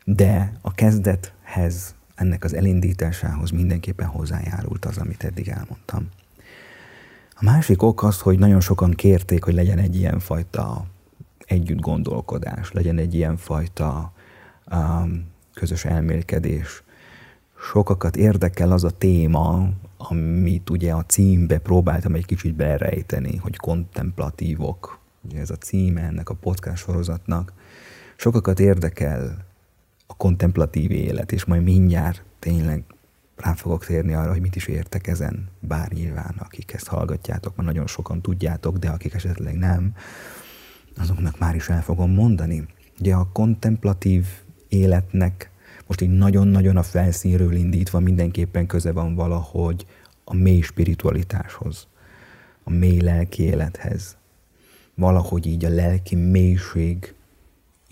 de 0.03 0.53
a 0.61 0.73
kezdethez, 0.73 1.95
ennek 2.15 2.43
az 2.43 2.53
elindításához 2.53 3.49
mindenképpen 3.49 4.07
hozzájárult 4.07 4.85
az, 4.85 4.97
amit 4.97 5.23
eddig 5.23 5.47
elmondtam. 5.47 6.09
A 7.35 7.43
másik 7.43 7.81
ok 7.81 8.03
az, 8.03 8.19
hogy 8.19 8.39
nagyon 8.39 8.61
sokan 8.61 8.91
kérték, 8.91 9.43
hogy 9.43 9.53
legyen 9.53 9.77
egy 9.77 9.95
ilyen 9.95 10.19
fajta 10.19 10.85
együtt 11.45 11.79
gondolkodás, 11.79 12.71
legyen 12.71 12.97
egy 12.97 13.13
ilyen 13.15 13.37
fajta 13.37 14.13
um, 14.71 15.31
közös 15.53 15.85
elmélkedés. 15.85 16.83
Sokakat 17.59 18.15
érdekel 18.15 18.71
az 18.71 18.83
a 18.83 18.89
téma, 18.89 19.69
amit 19.97 20.69
ugye 20.69 20.93
a 20.93 21.05
címbe 21.05 21.57
próbáltam 21.57 22.15
egy 22.15 22.25
kicsit 22.25 22.55
berejteni, 22.55 23.35
hogy 23.35 23.57
kontemplatívok, 23.57 24.99
ugye 25.21 25.39
ez 25.39 25.49
a 25.49 25.55
címe 25.55 26.01
ennek 26.01 26.29
a 26.29 26.33
podcast 26.33 26.83
sorozatnak. 26.83 27.53
Sokakat 28.15 28.59
érdekel 28.59 29.45
a 30.07 30.15
kontemplatív 30.15 30.91
élet, 30.91 31.31
és 31.31 31.45
majd 31.45 31.63
mindjárt 31.63 32.23
tényleg 32.39 32.83
rá 33.35 33.53
fogok 33.53 33.85
térni 33.85 34.13
arra, 34.13 34.31
hogy 34.31 34.41
mit 34.41 34.55
is 34.55 34.67
értek 34.67 35.07
ezen, 35.07 35.49
bár 35.59 35.91
nyilván 35.91 36.35
akik 36.39 36.73
ezt 36.73 36.87
hallgatjátok, 36.87 37.55
már 37.55 37.65
nagyon 37.65 37.87
sokan 37.87 38.21
tudjátok, 38.21 38.77
de 38.77 38.89
akik 38.89 39.13
esetleg 39.13 39.55
nem, 39.57 39.95
azoknak 40.97 41.39
már 41.39 41.55
is 41.55 41.69
el 41.69 41.81
fogom 41.81 42.11
mondani. 42.11 42.65
Ugye 42.99 43.13
a 43.13 43.29
kontemplatív 43.31 44.25
életnek 44.67 45.51
most 45.87 46.01
így 46.01 46.17
nagyon-nagyon 46.17 46.77
a 46.77 46.83
felszínről 46.83 47.53
indítva 47.53 47.99
mindenképpen 47.99 48.67
köze 48.67 48.91
van 48.91 49.15
valahogy 49.15 49.85
a 50.23 50.35
mély 50.35 50.61
spiritualitáshoz, 50.61 51.87
a 52.63 52.69
mély 52.69 52.99
lelki 52.99 53.43
élethez. 53.43 54.17
Valahogy 54.95 55.45
így 55.45 55.65
a 55.65 55.69
lelki 55.69 56.15
mélység 56.15 57.13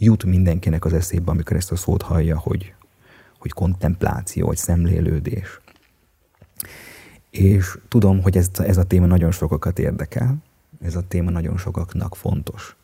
jut 0.06 0.24
mindenkinek 0.24 0.86
az 0.86 0.94
eszébe, 0.94 1.32
amikor 1.32 1.56
ezt 1.56 1.72
a 1.72 1.76
szót 1.76 2.02
hallja, 2.02 2.40
hogy 2.40 2.74
hogy 3.42 3.52
kontempláció, 3.52 4.48
vagy 4.48 4.58
szemlélődés. 4.58 5.60
És 7.30 7.78
tudom, 7.88 8.22
hogy 8.22 8.38
ez, 8.38 8.50
ez 8.54 8.78
a 8.78 8.84
téma 8.84 9.06
nagyon 9.06 9.32
sokakat 9.32 9.80
érdekel, 9.80 10.36
ez 10.82 10.96
a 10.96 11.08
téma 11.08 11.30
nagyon 11.30 11.58
sokaknak 11.58 12.16
fontos. 12.16 12.76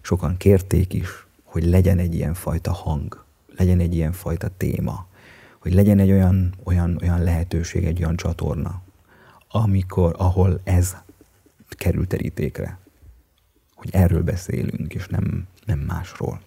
Sokan 0.00 0.36
kérték 0.36 0.92
is, 0.92 1.26
hogy 1.44 1.64
legyen 1.64 1.98
egy 1.98 2.14
ilyen 2.14 2.34
fajta 2.34 2.72
hang, 2.72 3.24
legyen 3.56 3.80
egy 3.80 3.94
ilyen 3.94 4.12
fajta 4.12 4.48
téma, 4.56 5.06
hogy 5.58 5.74
legyen 5.74 5.98
egy 5.98 6.10
olyan, 6.10 6.54
olyan, 6.64 6.98
olyan 7.02 7.22
lehetőség, 7.22 7.84
egy 7.84 8.02
olyan 8.02 8.16
csatorna, 8.16 8.82
amikor, 9.48 10.14
ahol 10.18 10.60
ez 10.64 10.96
kerül 11.68 12.06
terítékre. 12.06 12.78
Hogy 13.74 13.88
erről 13.92 14.22
beszélünk, 14.22 14.94
és 14.94 15.06
nem, 15.06 15.46
nem 15.66 15.78
másról. 15.78 16.40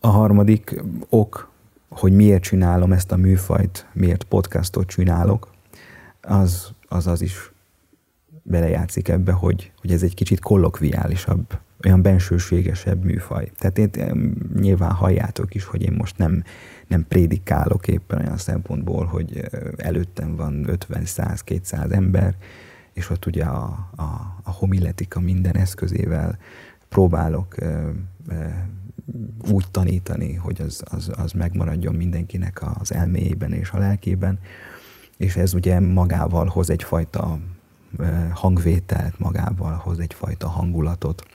A 0.00 0.08
harmadik 0.08 0.82
ok, 1.08 1.50
hogy 1.88 2.12
miért 2.12 2.42
csinálom 2.42 2.92
ezt 2.92 3.12
a 3.12 3.16
műfajt, 3.16 3.86
miért 3.92 4.24
podcastot 4.24 4.86
csinálok, 4.86 5.50
az 6.20 6.72
az, 6.92 7.06
az 7.06 7.22
is 7.22 7.52
belejátszik 8.42 9.08
ebbe, 9.08 9.32
hogy, 9.32 9.72
hogy 9.80 9.92
ez 9.92 10.02
egy 10.02 10.14
kicsit 10.14 10.40
kollokviálisabb, 10.40 11.58
olyan 11.84 12.02
bensőségesebb 12.02 13.04
műfaj. 13.04 13.50
Tehát 13.58 13.78
én, 13.78 14.34
nyilván 14.54 14.90
halljátok 14.90 15.54
is, 15.54 15.64
hogy 15.64 15.82
én 15.82 15.92
most 15.92 16.18
nem, 16.18 16.42
nem 16.86 17.06
prédikálok 17.08 17.88
éppen 17.88 18.18
olyan 18.18 18.36
szempontból, 18.36 19.04
hogy 19.04 19.48
előttem 19.76 20.36
van 20.36 20.68
50, 20.68 21.04
100, 21.04 21.40
200 21.40 21.90
ember, 21.90 22.36
és 22.92 23.10
ott 23.10 23.26
ugye 23.26 23.44
a, 23.44 23.88
a, 23.96 24.02
a 24.42 24.50
homiletika 24.50 25.20
minden 25.20 25.56
eszközével 25.56 26.38
próbálok 26.88 27.54
úgy 29.50 29.64
tanítani, 29.70 30.34
hogy 30.34 30.60
az, 30.60 30.82
az, 30.84 31.10
az 31.16 31.32
megmaradjon 31.32 31.94
mindenkinek 31.94 32.62
az 32.80 32.92
elméjében 32.92 33.52
és 33.52 33.70
a 33.70 33.78
lelkében, 33.78 34.38
és 35.16 35.36
ez 35.36 35.54
ugye 35.54 35.80
magával 35.80 36.46
hoz 36.46 36.70
egyfajta 36.70 37.38
hangvételt, 38.32 39.18
magával 39.18 39.74
hoz 39.74 39.98
egyfajta 39.98 40.48
hangulatot, 40.48 41.26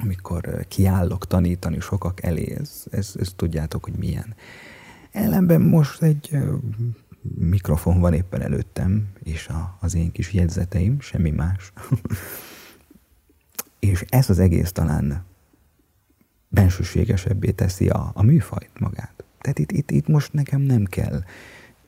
amikor 0.00 0.66
kiállok 0.68 1.26
tanítani 1.26 1.80
sokak 1.80 2.22
elé, 2.22 2.56
ez, 2.60 2.84
ez, 2.90 3.14
ez 3.18 3.32
tudjátok, 3.36 3.84
hogy 3.84 3.94
milyen. 3.96 4.34
Ellenben 5.12 5.60
most 5.60 6.02
egy 6.02 6.38
mikrofon 7.38 8.00
van 8.00 8.12
éppen 8.12 8.42
előttem, 8.42 9.08
és 9.22 9.48
a, 9.48 9.76
az 9.80 9.94
én 9.94 10.12
kis 10.12 10.32
jegyzeteim, 10.32 11.00
semmi 11.00 11.30
más. 11.30 11.72
és 13.78 14.04
ez 14.08 14.30
az 14.30 14.38
egész 14.38 14.72
talán 14.72 15.24
bensőségesebbé 16.54 17.50
teszi 17.50 17.88
a, 17.88 18.10
a 18.14 18.22
műfajt 18.22 18.80
magát. 18.80 19.24
Tehát 19.40 19.58
itt, 19.58 19.72
itt, 19.72 19.90
itt 19.90 20.08
most 20.08 20.32
nekem 20.32 20.60
nem 20.60 20.84
kell 20.84 21.22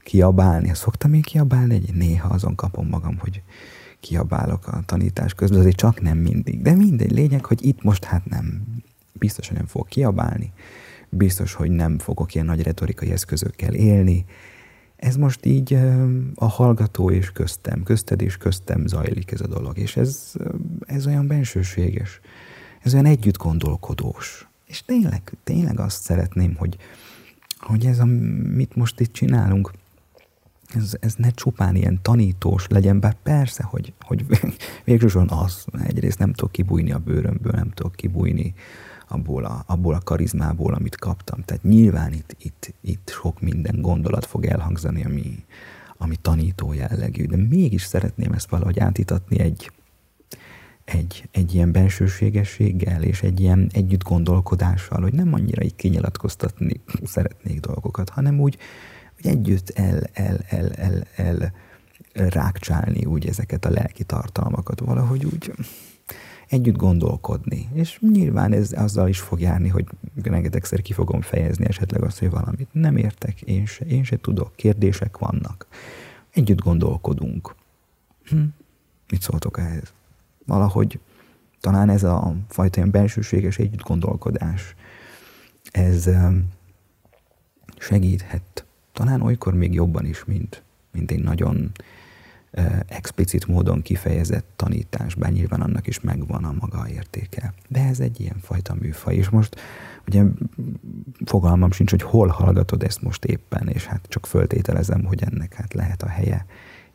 kiabálni. 0.03 0.75
Szoktam 0.75 1.15
én 1.15 1.23
kiabálni, 1.23 1.75
egy 1.75 1.95
néha 1.95 2.29
azon 2.29 2.55
kapom 2.55 2.89
magam, 2.89 3.19
hogy 3.19 3.43
kiabálok 4.01 4.67
a 4.67 4.83
tanítás 4.87 5.35
közben, 5.35 5.59
azért 5.59 5.77
csak 5.77 6.01
nem 6.01 6.19
mindig. 6.19 6.63
De 6.63 6.75
mindegy, 6.75 7.13
lényeg, 7.13 7.45
hogy 7.45 7.65
itt 7.65 7.83
most 7.83 8.05
hát 8.05 8.25
nem, 8.25 8.63
biztos, 9.13 9.49
hogy 9.49 9.57
nem 9.57 9.67
fog 9.67 9.89
kiabálni, 9.89 10.53
biztos, 11.09 11.53
hogy 11.53 11.71
nem 11.71 11.99
fogok 11.99 12.35
ilyen 12.35 12.47
nagy 12.47 12.63
retorikai 12.63 13.11
eszközökkel 13.11 13.75
élni. 13.75 14.25
Ez 14.97 15.17
most 15.17 15.47
így 15.47 15.79
a 16.35 16.47
hallgató 16.47 17.11
és 17.11 17.31
köztem, 17.31 17.83
közted 17.83 18.23
és 18.23 18.37
köztem 18.37 18.87
zajlik 18.87 19.31
ez 19.31 19.41
a 19.41 19.47
dolog, 19.47 19.79
és 19.79 19.97
ez, 19.97 20.33
ez 20.87 21.07
olyan 21.07 21.27
bensőséges, 21.27 22.21
ez 22.83 22.93
olyan 22.93 23.07
együtt 23.07 23.37
gondolkodós. 23.37 24.49
És 24.67 24.83
tényleg, 24.83 25.33
tényleg 25.45 25.81
azt 25.81 26.03
szeretném, 26.03 26.55
hogy, 26.55 26.77
hogy 27.59 27.87
ez, 27.87 27.99
a, 27.99 28.05
mit 28.55 28.77
most 28.77 29.01
itt 29.01 29.13
csinálunk, 29.13 29.71
ez, 30.75 30.97
ez 31.01 31.15
ne 31.15 31.31
csupán 31.31 31.77
ilyen 31.77 31.99
tanítós 32.03 32.67
legyen, 32.67 33.01
bár 33.01 33.17
persze, 33.23 33.63
hogy, 33.63 33.93
hogy 34.01 34.27
végsősorban 34.85 35.39
az, 35.39 35.65
egyrészt 35.87 36.19
nem 36.19 36.33
tudok 36.33 36.53
kibújni 36.53 36.93
a 36.93 36.99
bőrömből, 36.99 37.53
nem 37.53 37.71
tudok 37.71 37.95
kibújni 37.95 38.55
abból 39.09 39.45
a, 39.45 39.65
abból 39.67 39.95
a 39.95 40.01
karizmából, 40.01 40.75
amit 40.75 40.97
kaptam. 40.97 41.43
Tehát 41.43 41.63
nyilván 41.63 42.13
itt, 42.13 42.37
itt, 42.39 42.75
itt 42.81 43.11
sok 43.23 43.41
minden 43.41 43.81
gondolat 43.81 44.27
fog 44.27 44.45
elhangzani, 44.45 45.05
ami, 45.05 45.45
ami 45.97 46.17
tanító 46.17 46.73
jellegű, 46.73 47.27
de 47.27 47.37
mégis 47.37 47.83
szeretném 47.83 48.33
ezt 48.33 48.51
valahogy 48.51 48.79
átítatni 48.79 49.39
egy, 49.39 49.71
egy, 50.87 51.29
egy 51.31 51.55
ilyen 51.55 51.73
bensőségességgel 51.73 53.03
és 53.03 53.23
egy 53.23 53.41
ilyen 53.41 53.71
együtt 53.73 54.03
gondolkodással, 54.03 55.03
hogy 55.03 55.13
nem 55.13 55.35
annyira 55.35 55.63
így 55.63 55.77
kinyilatkoztatni 55.77 56.81
szeretnék 57.05 57.61
dolgokat, 57.61 58.09
hanem 58.09 58.41
úgy, 58.41 58.57
hogy 59.15 59.31
együtt 59.31 59.71
el, 59.71 60.03
el, 60.13 60.39
el, 60.49 60.73
el, 60.73 61.07
el 61.17 61.53
rákcsálni 62.13 63.05
úgy 63.05 63.27
ezeket 63.27 63.65
a 63.65 63.71
lelki 63.71 64.05
tartalmakat, 64.05 64.81
valahogy 64.81 65.25
úgy 65.25 65.53
együtt 66.49 66.77
gondolkodni. 66.77 67.69
És 67.73 67.99
nyilván 68.13 68.53
ez 68.53 68.73
azzal 68.73 69.09
is 69.09 69.21
fog 69.21 69.41
járni, 69.41 69.69
hogy 69.69 69.85
rengetegszer 70.23 70.83
ki 70.83 70.93
fogom 70.93 71.21
fejezni 71.21 71.65
esetleg 71.67 72.03
azt, 72.03 72.19
hogy 72.19 72.31
valamit 72.31 72.69
nem 72.73 72.97
értek, 72.97 73.41
én 73.41 73.67
se, 73.67 73.85
én 73.85 74.05
se 74.05 74.17
tudok, 74.17 74.57
kérdések 74.57 75.19
vannak. 75.19 75.67
Együtt 76.31 76.61
gondolkodunk. 76.61 77.55
Hm? 78.25 78.43
Mit 79.09 79.23
szóltok 79.23 79.59
ehhez? 79.59 79.93
Valahogy 80.47 81.01
talán 81.61 81.89
ez 81.89 82.03
a 82.03 82.35
fajta 82.49 82.77
ilyen 82.77 82.91
bensőséges 82.91 83.59
együtt 83.59 83.83
gondolkodás, 83.83 84.75
ez 85.71 86.11
segíthet 87.79 88.65
talán 88.93 89.23
olykor 89.23 89.55
még 89.55 89.75
jobban 89.75 90.05
is, 90.05 90.25
mint, 90.25 90.63
mint 90.93 91.11
egy 91.11 91.23
nagyon 91.23 91.73
explicit 92.87 93.47
módon 93.47 93.83
kifejezett 93.83 94.47
tanítás, 94.57 95.15
bár 95.15 95.33
nyilván 95.33 95.61
annak 95.61 95.87
is 95.87 96.01
megvan 96.01 96.45
a 96.45 96.55
maga 96.61 96.89
értéke. 96.89 97.55
De 97.69 97.81
ez 97.81 98.01
egy 98.01 98.21
ilyen 98.21 98.39
fajta 98.41 98.75
műfaj, 98.75 99.15
és 99.15 99.29
most 99.29 99.57
ugye 100.07 100.25
fogalmam 101.25 101.71
sincs, 101.71 101.91
hogy 101.91 102.03
hol 102.03 102.29
hallgatod 102.29 102.83
ezt 102.83 103.03
most 103.03 103.25
éppen, 103.25 103.69
és 103.69 103.85
hát 103.85 104.07
csak 104.09 104.27
föltételezem, 104.27 105.05
hogy 105.05 105.23
ennek 105.23 105.55
hát 105.55 105.75
lehet 105.75 106.03
a 106.03 106.09
helye. 106.09 106.47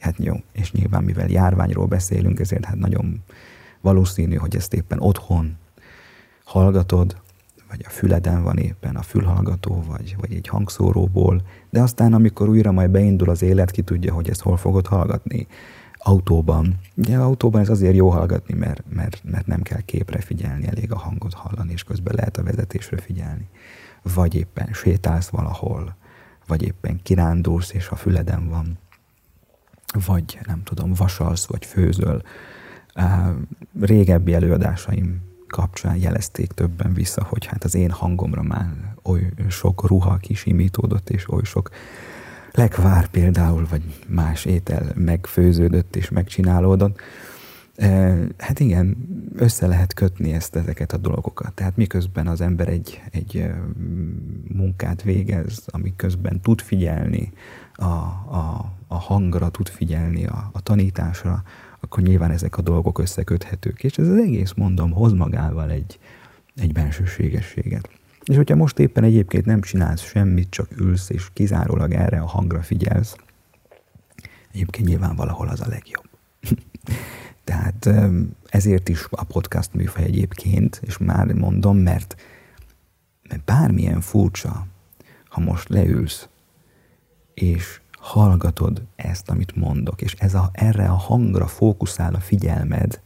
Hát 0.02 0.16
jó, 0.18 0.36
és 0.52 0.72
nyilván 0.72 1.04
mivel 1.04 1.30
járványról 1.30 1.86
beszélünk, 1.86 2.40
ezért 2.40 2.66
hát 2.66 2.76
nagyon 2.76 3.24
valószínű, 3.82 4.36
hogy 4.36 4.56
ezt 4.56 4.74
éppen 4.74 5.00
otthon 5.00 5.58
hallgatod, 6.44 7.22
vagy 7.70 7.84
a 7.86 7.90
füleden 7.90 8.44
van 8.44 8.58
éppen 8.58 8.96
a 8.96 9.02
fülhallgató, 9.02 9.84
vagy, 9.88 10.16
vagy 10.20 10.34
egy 10.34 10.48
hangszóróból, 10.48 11.42
de 11.70 11.82
aztán, 11.82 12.14
amikor 12.14 12.50
újra 12.50 12.72
majd 12.72 12.90
beindul 12.90 13.30
az 13.30 13.42
élet, 13.42 13.72
ki 13.72 13.82
tudja, 13.82 14.14
hogy 14.14 14.30
ezt 14.30 14.42
hol 14.42 14.58
fogod 14.58 14.88
hallgatni. 14.88 15.48
Autóban. 15.94 16.80
Ugye 16.96 17.18
autóban 17.18 17.62
ez 17.62 17.70
azért 17.70 17.96
jó 17.96 18.10
hallgatni, 18.10 18.54
mert, 18.54 18.84
mert, 18.90 19.22
mert 19.24 19.46
nem 19.46 19.62
kell 19.62 19.82
képre 19.82 20.20
figyelni, 20.20 20.68
elég 20.68 20.92
a 20.92 20.98
hangot 20.98 21.34
hallani, 21.34 21.72
és 21.72 21.84
közben 21.84 22.14
lehet 22.16 22.38
a 22.38 22.44
vezetésre 22.44 22.98
figyelni. 22.98 23.50
Vagy 24.16 24.36
éppen 24.36 24.70
sétálsz 24.74 25.30
valahol, 25.30 25.96
vagy 26.48 26.64
éppen 26.64 27.00
kirándulsz, 27.04 27.74
és 27.74 27.90
a 27.90 27.96
füleden 27.96 28.50
van. 28.50 28.78
Vagy 30.06 30.40
nem 30.46 30.64
tudom, 30.64 30.94
vasalsz, 30.94 31.46
vagy 31.46 31.66
főzöl. 31.66 32.22
Régebbi 33.82 34.34
előadásaim 34.34 35.22
kapcsán 35.48 35.96
jelezték 35.96 36.52
többen 36.52 36.94
vissza, 36.94 37.24
hogy 37.24 37.46
hát 37.46 37.64
az 37.64 37.76
én 37.76 37.92
hangomra 37.92 38.42
már 38.42 38.96
oly 39.04 39.30
sok 39.50 39.88
ruha 39.88 40.18
kisimítódott, 40.18 41.10
és 41.10 41.32
oly 41.32 41.44
sok 41.44 41.70
lekvár 42.52 43.08
például, 43.08 43.68
vagy 43.70 43.82
más 44.08 44.46
étel 44.46 44.92
megfőződött 44.96 45.96
és 45.96 46.10
megcsinálódott. 46.10 47.00
Hát 48.38 48.60
igen, 48.60 48.98
össze 49.36 49.68
lehet 49.68 49.94
kötni 49.94 50.34
ezt, 50.34 50.56
ezeket 50.56 50.94
a 50.94 50.98
dolgokat. 50.98 51.54
Tehát 51.54 51.78
miközben 51.78 52.28
az 52.28 52.42
ember 52.42 52.68
egy, 52.68 53.02
egy 53.12 53.52
munkát 54.54 55.02
végez, 55.02 55.64
amiközben 55.68 56.42
tud 56.42 56.62
figyelni 56.62 57.32
a, 57.74 57.84
a, 57.84 58.72
a 58.88 58.96
hangra, 58.96 59.50
tud 59.50 59.68
figyelni 59.68 60.26
a, 60.26 60.50
a 60.54 60.62
tanításra, 60.62 61.44
akkor 61.80 62.04
nyilván 62.04 62.32
ezek 62.32 62.58
a 62.58 62.62
dolgok 62.62 63.00
összeköthetők. 63.00 63.84
És 63.84 63.98
ez 63.98 64.08
az 64.08 64.18
egész, 64.18 64.54
mondom, 64.54 64.92
hoz 64.92 65.14
magával 65.14 65.72
egy, 65.72 66.00
egy 66.56 66.72
bensőségességet. 66.72 67.90
És 68.24 68.36
hogyha 68.36 68.56
most 68.56 68.80
éppen 68.80 69.04
egyébként 69.04 69.46
nem 69.46 69.62
csinálsz 69.62 70.02
semmit, 70.02 70.50
csak 70.50 70.80
ülsz, 70.80 71.10
és 71.10 71.30
kizárólag 71.34 71.92
erre 71.92 72.20
a 72.20 72.28
hangra 72.28 72.62
figyelsz, 72.62 73.16
egyébként 74.54 74.88
nyilván 74.88 75.16
valahol 75.16 75.48
az 75.48 75.62
a 75.62 75.68
legjobb. 75.68 76.11
Tehát 77.52 77.90
ezért 78.50 78.90
is 78.90 79.08
a 79.10 79.24
podcast 79.24 79.74
műfaj 79.74 80.04
egyébként, 80.04 80.82
és 80.84 80.98
már 80.98 81.26
mondom, 81.34 81.78
mert, 81.78 82.16
mert 83.30 83.44
bármilyen 83.44 84.02
furcsa, 84.02 84.68
ha 85.30 85.40
most 85.40 85.70
leülsz, 85.70 86.30
és 87.34 87.82
hallgatod 87.92 88.84
ezt, 88.96 89.30
amit 89.30 89.56
mondok, 89.56 90.02
és 90.02 90.14
ez 90.14 90.34
a, 90.34 90.50
erre 90.54 90.86
a 90.86 90.96
hangra 90.96 91.48
fókuszál 91.48 92.14
a 92.14 92.20
figyelmed, 92.20 93.02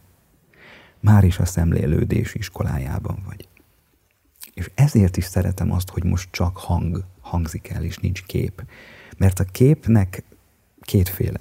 már 1.00 1.24
is 1.24 1.38
a 1.38 1.44
szemlélődés 1.44 2.34
iskolájában 2.34 3.22
vagy. 3.26 3.48
És 4.54 4.70
ezért 4.74 5.16
is 5.16 5.24
szeretem 5.24 5.72
azt, 5.72 5.90
hogy 5.90 6.04
most 6.04 6.28
csak 6.30 6.56
hang 6.56 7.04
hangzik 7.20 7.68
el, 7.68 7.84
és 7.84 7.96
nincs 7.96 8.22
kép. 8.22 8.64
Mert 9.16 9.38
a 9.38 9.44
képnek 9.44 10.22
kétféle 10.80 11.40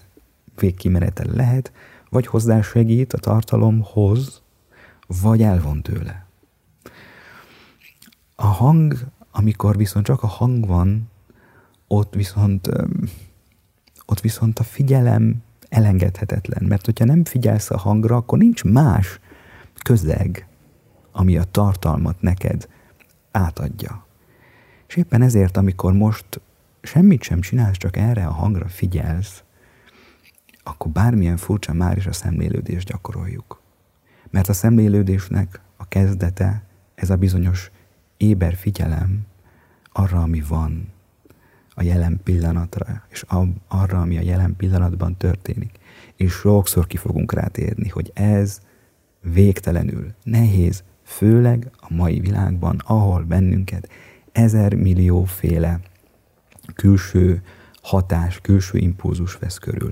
végkimenetel 0.55 1.27
lehet, 1.33 1.71
vagy 2.15 2.27
hozzásegít 2.27 3.13
a 3.13 3.17
tartalomhoz, 3.17 4.41
vagy 5.21 5.41
elvon 5.41 5.81
tőle. 5.81 6.25
A 8.35 8.45
hang, 8.45 8.97
amikor 9.31 9.77
viszont 9.77 10.05
csak 10.05 10.23
a 10.23 10.27
hang 10.27 10.67
van, 10.67 11.09
ott 11.87 12.13
viszont 12.13 12.69
ott 14.05 14.19
viszont 14.19 14.59
a 14.59 14.63
figyelem 14.63 15.43
elengedhetetlen, 15.69 16.63
mert 16.63 16.85
hogyha 16.85 17.05
nem 17.05 17.25
figyelsz 17.25 17.71
a 17.71 17.77
hangra, 17.77 18.15
akkor 18.15 18.37
nincs 18.37 18.63
más 18.63 19.19
közeg, 19.83 20.47
ami 21.11 21.37
a 21.37 21.43
tartalmat 21.43 22.21
neked 22.21 22.67
átadja. 23.31 24.05
És 24.87 24.95
éppen 24.95 25.21
ezért, 25.21 25.57
amikor 25.57 25.93
most 25.93 26.41
semmit 26.81 27.23
sem 27.23 27.41
csinálsz, 27.41 27.77
csak 27.77 27.97
erre 27.97 28.25
a 28.25 28.31
hangra 28.31 28.67
figyelsz, 28.67 29.44
akkor 30.67 30.91
bármilyen 30.91 31.37
furcsa 31.37 31.73
már 31.73 31.97
is 31.97 32.05
a 32.05 32.13
szemlélődést 32.13 32.87
gyakoroljuk. 32.87 33.61
Mert 34.29 34.49
a 34.49 34.53
szemlélődésnek 34.53 35.61
a 35.77 35.87
kezdete, 35.87 36.63
ez 36.95 37.09
a 37.09 37.15
bizonyos 37.15 37.71
éber 38.17 38.53
figyelem 38.53 39.25
arra, 39.91 40.21
ami 40.21 40.41
van, 40.47 40.93
a 41.75 41.83
jelen 41.83 42.19
pillanatra, 42.23 43.03
és 43.09 43.25
arra, 43.67 44.01
ami 44.01 44.17
a 44.17 44.21
jelen 44.21 44.55
pillanatban 44.55 45.17
történik. 45.17 45.77
És 46.15 46.31
sokszor 46.31 46.87
ki 46.87 46.97
fogunk 46.97 47.33
rátérni, 47.33 47.89
hogy 47.89 48.11
ez 48.13 48.59
végtelenül 49.21 50.13
nehéz, 50.23 50.83
főleg 51.03 51.71
a 51.75 51.93
mai 51.93 52.19
világban, 52.19 52.81
ahol 52.85 53.23
bennünket 53.23 53.89
ezer 54.31 54.73
millióféle 54.73 55.79
külső 56.75 57.41
hatás, 57.81 58.39
külső 58.41 58.77
impulzus 58.77 59.35
vesz 59.35 59.57
körül. 59.57 59.91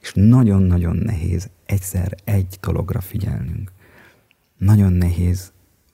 És 0.00 0.12
nagyon-nagyon 0.14 0.96
nehéz 0.96 1.50
egyszer 1.66 2.14
egy 2.24 2.58
dologra 2.60 3.00
figyelnünk. 3.00 3.72
Nagyon 4.56 4.92
nehéz 4.92 5.52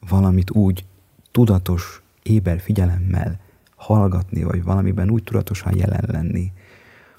valamit 0.08 0.50
úgy 0.50 0.84
tudatos, 1.30 2.02
éber 2.22 2.60
figyelemmel 2.60 3.40
hallgatni, 3.76 4.42
vagy 4.42 4.62
valamiben 4.62 5.10
úgy 5.10 5.22
tudatosan 5.22 5.76
jelen 5.76 6.04
lenni, 6.06 6.52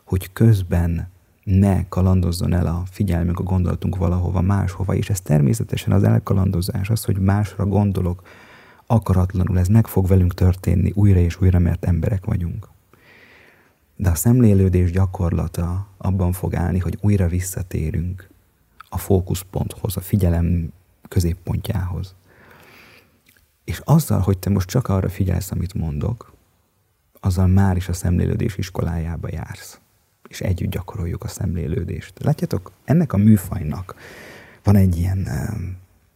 hogy 0.05 0.33
közben 0.33 1.07
ne 1.43 1.87
kalandozzon 1.87 2.53
el 2.53 2.67
a 2.67 2.83
figyelmünk, 2.91 3.39
a 3.39 3.43
gondolatunk 3.43 3.95
valahova 3.95 4.41
máshova, 4.41 4.95
és 4.95 5.09
ez 5.09 5.21
természetesen 5.21 5.93
az 5.93 6.03
elkalandozás, 6.03 6.89
az, 6.89 7.03
hogy 7.03 7.19
másra 7.19 7.65
gondolok, 7.65 8.21
akaratlanul, 8.85 9.59
ez 9.59 9.67
meg 9.67 9.87
fog 9.87 10.07
velünk 10.07 10.33
történni 10.33 10.91
újra 10.95 11.19
és 11.19 11.41
újra, 11.41 11.59
mert 11.59 11.85
emberek 11.85 12.25
vagyunk. 12.25 12.69
De 13.99 14.09
a 14.09 14.15
szemlélődés 14.15 14.91
gyakorlata 14.91 15.87
abban 15.97 16.31
fog 16.31 16.55
állni, 16.55 16.79
hogy 16.79 16.97
újra 17.01 17.27
visszatérünk 17.27 18.29
a 18.89 18.97
fókuszponthoz, 18.97 19.97
a 19.97 20.01
figyelem 20.01 20.71
középpontjához. 21.07 22.15
És 23.63 23.81
azzal, 23.83 24.19
hogy 24.19 24.37
te 24.37 24.49
most 24.49 24.69
csak 24.69 24.87
arra 24.87 25.09
figyelsz, 25.09 25.51
amit 25.51 25.73
mondok, 25.73 26.33
azzal 27.19 27.47
már 27.47 27.75
is 27.75 27.87
a 27.89 27.93
szemlélődés 27.93 28.57
iskolájába 28.57 29.27
jársz. 29.31 29.79
És 30.27 30.41
együtt 30.41 30.71
gyakoroljuk 30.71 31.23
a 31.23 31.27
szemlélődést. 31.27 32.23
Látjátok, 32.23 32.71
ennek 32.85 33.13
a 33.13 33.17
műfajnak 33.17 33.95
van 34.63 34.75
egy 34.75 34.97
ilyen, 34.97 35.27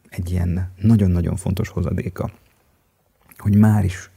egy 0.10 0.32
ilyen 0.32 0.72
nagyon-nagyon 0.76 1.36
fontos 1.36 1.70
hozadéka, 1.70 2.32
hogy 3.38 3.56
már 3.56 3.84
is, 3.84 4.10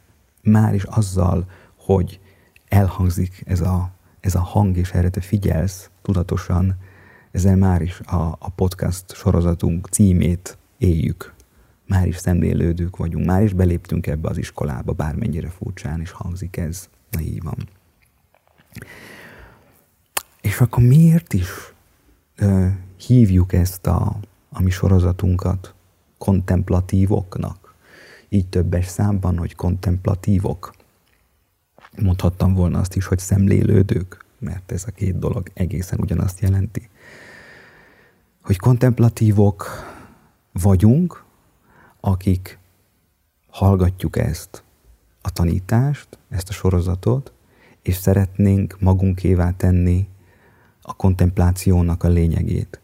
már 0.43 0.75
is 0.75 0.83
azzal, 0.83 1.51
hogy 1.77 2.21
elhangzik 2.75 3.43
ez 3.47 3.61
a, 3.61 3.91
ez 4.21 4.35
a 4.35 4.41
hang, 4.41 4.77
és 4.77 4.93
erre 4.93 5.09
te 5.09 5.21
figyelsz 5.21 5.91
tudatosan, 6.03 6.77
ezzel 7.31 7.57
már 7.57 7.83
is 7.83 8.01
a, 8.01 8.37
a 8.39 8.51
podcast 8.55 9.15
sorozatunk 9.15 9.89
címét 9.89 10.59
éljük, 10.79 11.35
már 11.87 12.07
is 12.07 12.17
szemlélődők 12.17 12.97
vagyunk, 12.97 13.27
már 13.27 13.43
is 13.43 13.53
beléptünk 13.53 14.07
ebbe 14.07 14.29
az 14.29 14.37
iskolába, 14.37 14.93
bármennyire 14.93 15.49
furcsán 15.49 16.01
is 16.01 16.11
hangzik 16.11 16.57
ez. 16.57 16.89
Na 17.11 17.21
így 17.21 17.43
van. 17.43 17.69
És 20.41 20.61
akkor 20.61 20.83
miért 20.83 21.33
is 21.33 21.49
ö, 22.37 22.67
hívjuk 23.07 23.53
ezt 23.53 23.87
a, 23.87 24.17
a 24.51 24.63
mi 24.63 24.71
sorozatunkat 24.71 25.75
kontemplatívoknak? 26.19 27.75
Így 28.29 28.49
többes 28.49 28.87
számban, 28.87 29.39
hogy 29.39 29.55
kontemplatívok. 29.55 30.74
Mondhattam 32.03 32.55
volna 32.55 32.79
azt 32.79 32.97
is, 32.97 33.07
hogy 33.07 33.19
szemlélődők, 33.19 34.25
mert 34.39 34.73
ez 34.73 34.85
a 34.87 34.91
két 34.91 35.19
dolog 35.19 35.51
egészen 35.55 35.99
ugyanazt 36.01 36.41
jelenti. 36.41 36.89
Hogy 38.43 38.59
kontemplatívok 38.59 39.67
vagyunk, 40.53 41.25
akik 42.01 42.59
hallgatjuk 43.49 44.17
ezt, 44.17 44.63
a 45.23 45.31
tanítást, 45.31 46.19
ezt 46.29 46.49
a 46.49 46.53
sorozatot, 46.53 47.33
és 47.83 47.95
szeretnénk 47.95 48.77
magunkévá 48.81 49.51
tenni 49.51 50.09
a 50.83 50.95
kontemplációnak 50.95 52.03
a 52.03 52.09
lényegét. 52.09 52.81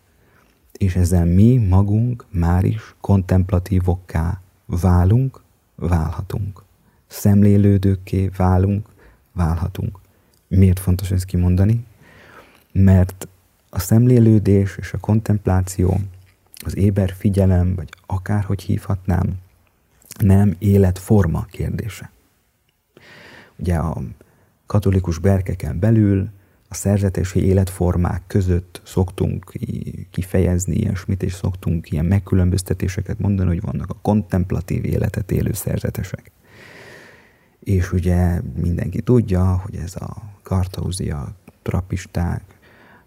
És 0.72 0.96
ezzel 0.96 1.24
mi 1.24 1.56
magunk 1.56 2.26
már 2.30 2.64
is 2.64 2.94
kontemplatívokká 3.00 4.40
válunk, 4.66 5.42
válhatunk. 5.74 6.62
Szemlélődőkké 7.06 8.30
válunk, 8.36 8.88
válhatunk. 9.32 9.98
Miért 10.48 10.78
fontos 10.78 11.10
ezt 11.10 11.24
kimondani? 11.24 11.84
Mert 12.72 13.28
a 13.70 13.78
szemlélődés 13.78 14.76
és 14.76 14.92
a 14.92 14.98
kontempláció, 14.98 16.00
az 16.64 16.76
éber 16.76 17.12
figyelem, 17.12 17.74
vagy 17.74 17.88
akárhogy 18.06 18.62
hívhatnám, 18.62 19.38
nem 20.18 20.56
életforma 20.58 21.44
kérdése. 21.50 22.10
Ugye 23.56 23.76
a 23.76 24.02
katolikus 24.66 25.18
berkeken 25.18 25.78
belül 25.78 26.28
a 26.68 26.74
szerzetesi 26.74 27.44
életformák 27.44 28.22
között 28.26 28.80
szoktunk 28.84 29.52
kifejezni 30.10 30.74
ilyesmit, 30.74 31.22
és 31.22 31.32
szoktunk 31.32 31.90
ilyen 31.90 32.04
megkülönböztetéseket 32.04 33.18
mondani, 33.18 33.48
hogy 33.48 33.60
vannak 33.60 33.90
a 33.90 33.98
kontemplatív 34.02 34.84
életet 34.84 35.30
élő 35.30 35.52
szerzetesek. 35.52 36.30
És 37.60 37.92
ugye 37.92 38.40
mindenki 38.56 39.00
tudja, 39.00 39.60
hogy 39.64 39.74
ez 39.76 39.96
a 39.96 40.16
kartauzia, 40.42 41.34
trapisták, 41.62 42.42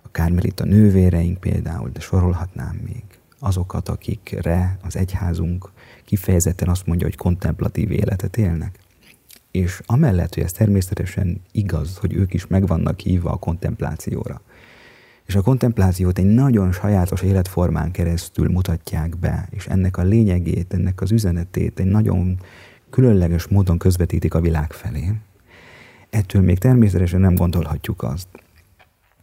a 0.02 0.12
kármelita 0.12 0.66
nővéreink 0.66 1.40
például, 1.40 1.90
de 1.90 2.00
sorolhatnám 2.00 2.76
még 2.86 3.04
azokat, 3.40 3.90
akikre 3.90 4.78
az 4.84 4.96
egyházunk 4.96 5.72
kifejezetten 6.06 6.70
azt 6.70 6.86
mondja, 6.86 7.08
hogy 7.08 7.16
kontemplatív 7.16 7.92
életet 7.92 8.38
élnek. 8.38 8.80
És 9.52 9.82
amellett, 9.86 10.34
hogy 10.34 10.44
ez 10.44 10.52
természetesen 10.52 11.42
igaz, 11.52 11.98
hogy 11.98 12.14
ők 12.14 12.34
is 12.34 12.48
meg 12.48 12.68
vannak 12.68 13.00
hívva 13.00 13.32
a 13.32 13.38
kontemplációra. 13.38 14.42
És 15.26 15.36
a 15.36 15.42
kontemplációt 15.42 16.18
egy 16.18 16.26
nagyon 16.26 16.72
sajátos 16.72 17.22
életformán 17.22 17.92
keresztül 17.92 18.50
mutatják 18.50 19.18
be, 19.18 19.48
és 19.52 19.68
ennek 19.68 19.98
a 19.98 20.04
lényegét, 20.04 20.74
ennek 20.74 21.02
az 21.02 21.12
üzenetét 21.12 21.80
egy 21.80 21.86
nagyon 21.86 22.40
különleges 22.94 23.48
módon 23.48 23.78
közvetítik 23.78 24.34
a 24.34 24.42
világ 24.42 24.72
felé. 24.72 25.12
Ettől 26.10 26.42
még 26.42 26.58
természetesen 26.58 27.20
nem 27.20 27.36
gondolhatjuk 27.36 28.04
azt, 28.04 28.28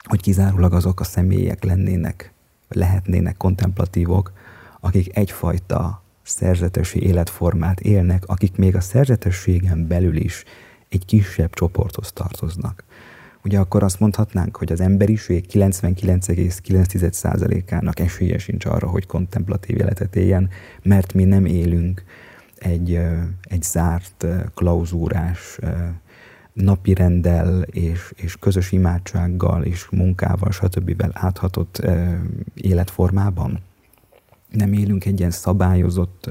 hogy 0.05 0.21
kizárólag 0.21 0.73
azok 0.73 1.01
a 1.01 1.05
személyek 1.05 1.65
lennének, 1.65 2.33
lehetnének 2.69 3.37
kontemplatívok, 3.37 4.33
akik 4.81 5.17
egyfajta 5.17 6.03
szerzetesi 6.23 7.03
életformát 7.03 7.81
élnek, 7.81 8.25
akik 8.27 8.57
még 8.57 8.77
a 8.77 8.81
szerzetességen 8.81 9.87
belül 9.87 10.17
is 10.17 10.45
egy 10.89 11.05
kisebb 11.05 11.55
csoporthoz 11.55 12.13
tartoznak. 12.13 12.85
Ugye 13.45 13.59
akkor 13.59 13.83
azt 13.83 14.01
mondhatnánk, 14.01 14.57
hogy 14.57 14.73
az 14.73 14.81
emberiség 14.81 15.47
99,9%-ának 15.53 18.01
esélye 18.01 18.39
sincs 18.39 18.65
arra, 18.65 18.89
hogy 18.89 19.07
kontemplatív 19.07 19.77
életet 19.77 20.17
éljen, 20.17 20.49
mert 20.83 21.15
mi 21.15 21.25
nem 21.25 21.45
élünk 21.45 22.05
egy, 22.61 23.01
egy 23.43 23.63
zárt, 23.63 24.27
klauzúrás 24.55 25.59
napi 26.53 26.95
rendel 26.95 27.63
és, 27.63 28.13
és 28.17 28.37
közös 28.37 28.73
imádsággal 28.73 29.63
és 29.63 29.89
munkával, 29.91 30.51
stb. 30.51 31.11
áthatott 31.13 31.83
életformában 32.55 33.61
nem 34.51 34.73
élünk 34.73 35.05
egy 35.05 35.19
ilyen 35.19 35.31
szabályozott 35.31 36.31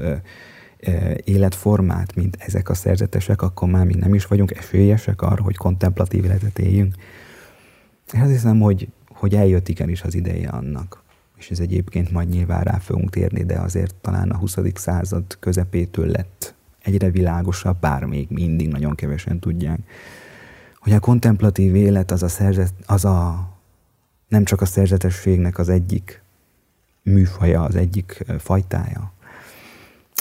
életformát, 1.24 2.14
mint 2.14 2.36
ezek 2.40 2.68
a 2.68 2.74
szerzetesek, 2.74 3.42
akkor 3.42 3.68
már 3.68 3.84
mi 3.84 3.94
nem 3.94 4.14
is 4.14 4.26
vagyunk 4.26 4.56
esélyesek 4.56 5.22
arra, 5.22 5.42
hogy 5.42 5.56
kontemplatív 5.56 6.24
életet 6.24 6.58
éljünk. 6.58 6.94
Én 8.14 8.20
azt 8.20 8.30
hiszem, 8.30 8.60
hogy, 8.60 8.88
hogy 9.08 9.34
eljött 9.34 9.68
igenis 9.68 10.02
az 10.02 10.14
ideje 10.14 10.48
annak. 10.48 10.99
És 11.40 11.50
ez 11.50 11.60
egyébként 11.60 12.10
majd 12.10 12.28
nyilván 12.28 12.62
rá 12.62 12.78
fogunk 12.78 13.10
térni, 13.10 13.44
de 13.44 13.58
azért 13.58 13.94
talán 13.94 14.30
a 14.30 14.36
20. 14.36 14.56
század 14.74 15.36
közepétől 15.38 16.06
lett 16.06 16.54
egyre 16.82 17.10
világosabb, 17.10 17.80
bár 17.80 18.04
még 18.04 18.26
mindig 18.30 18.68
nagyon 18.68 18.94
kevesen 18.94 19.38
tudják, 19.38 19.78
hogy 20.78 20.92
a 20.92 21.00
kontemplatív 21.00 21.74
élet 21.74 22.10
az 22.10 22.22
a, 22.22 22.28
szerzet, 22.28 22.72
az 22.86 23.04
a 23.04 23.48
nem 24.28 24.44
csak 24.44 24.60
a 24.60 24.64
szerzetességnek 24.64 25.58
az 25.58 25.68
egyik 25.68 26.22
műfaja, 27.02 27.62
az 27.62 27.74
egyik 27.76 28.24
fajtája. 28.38 29.12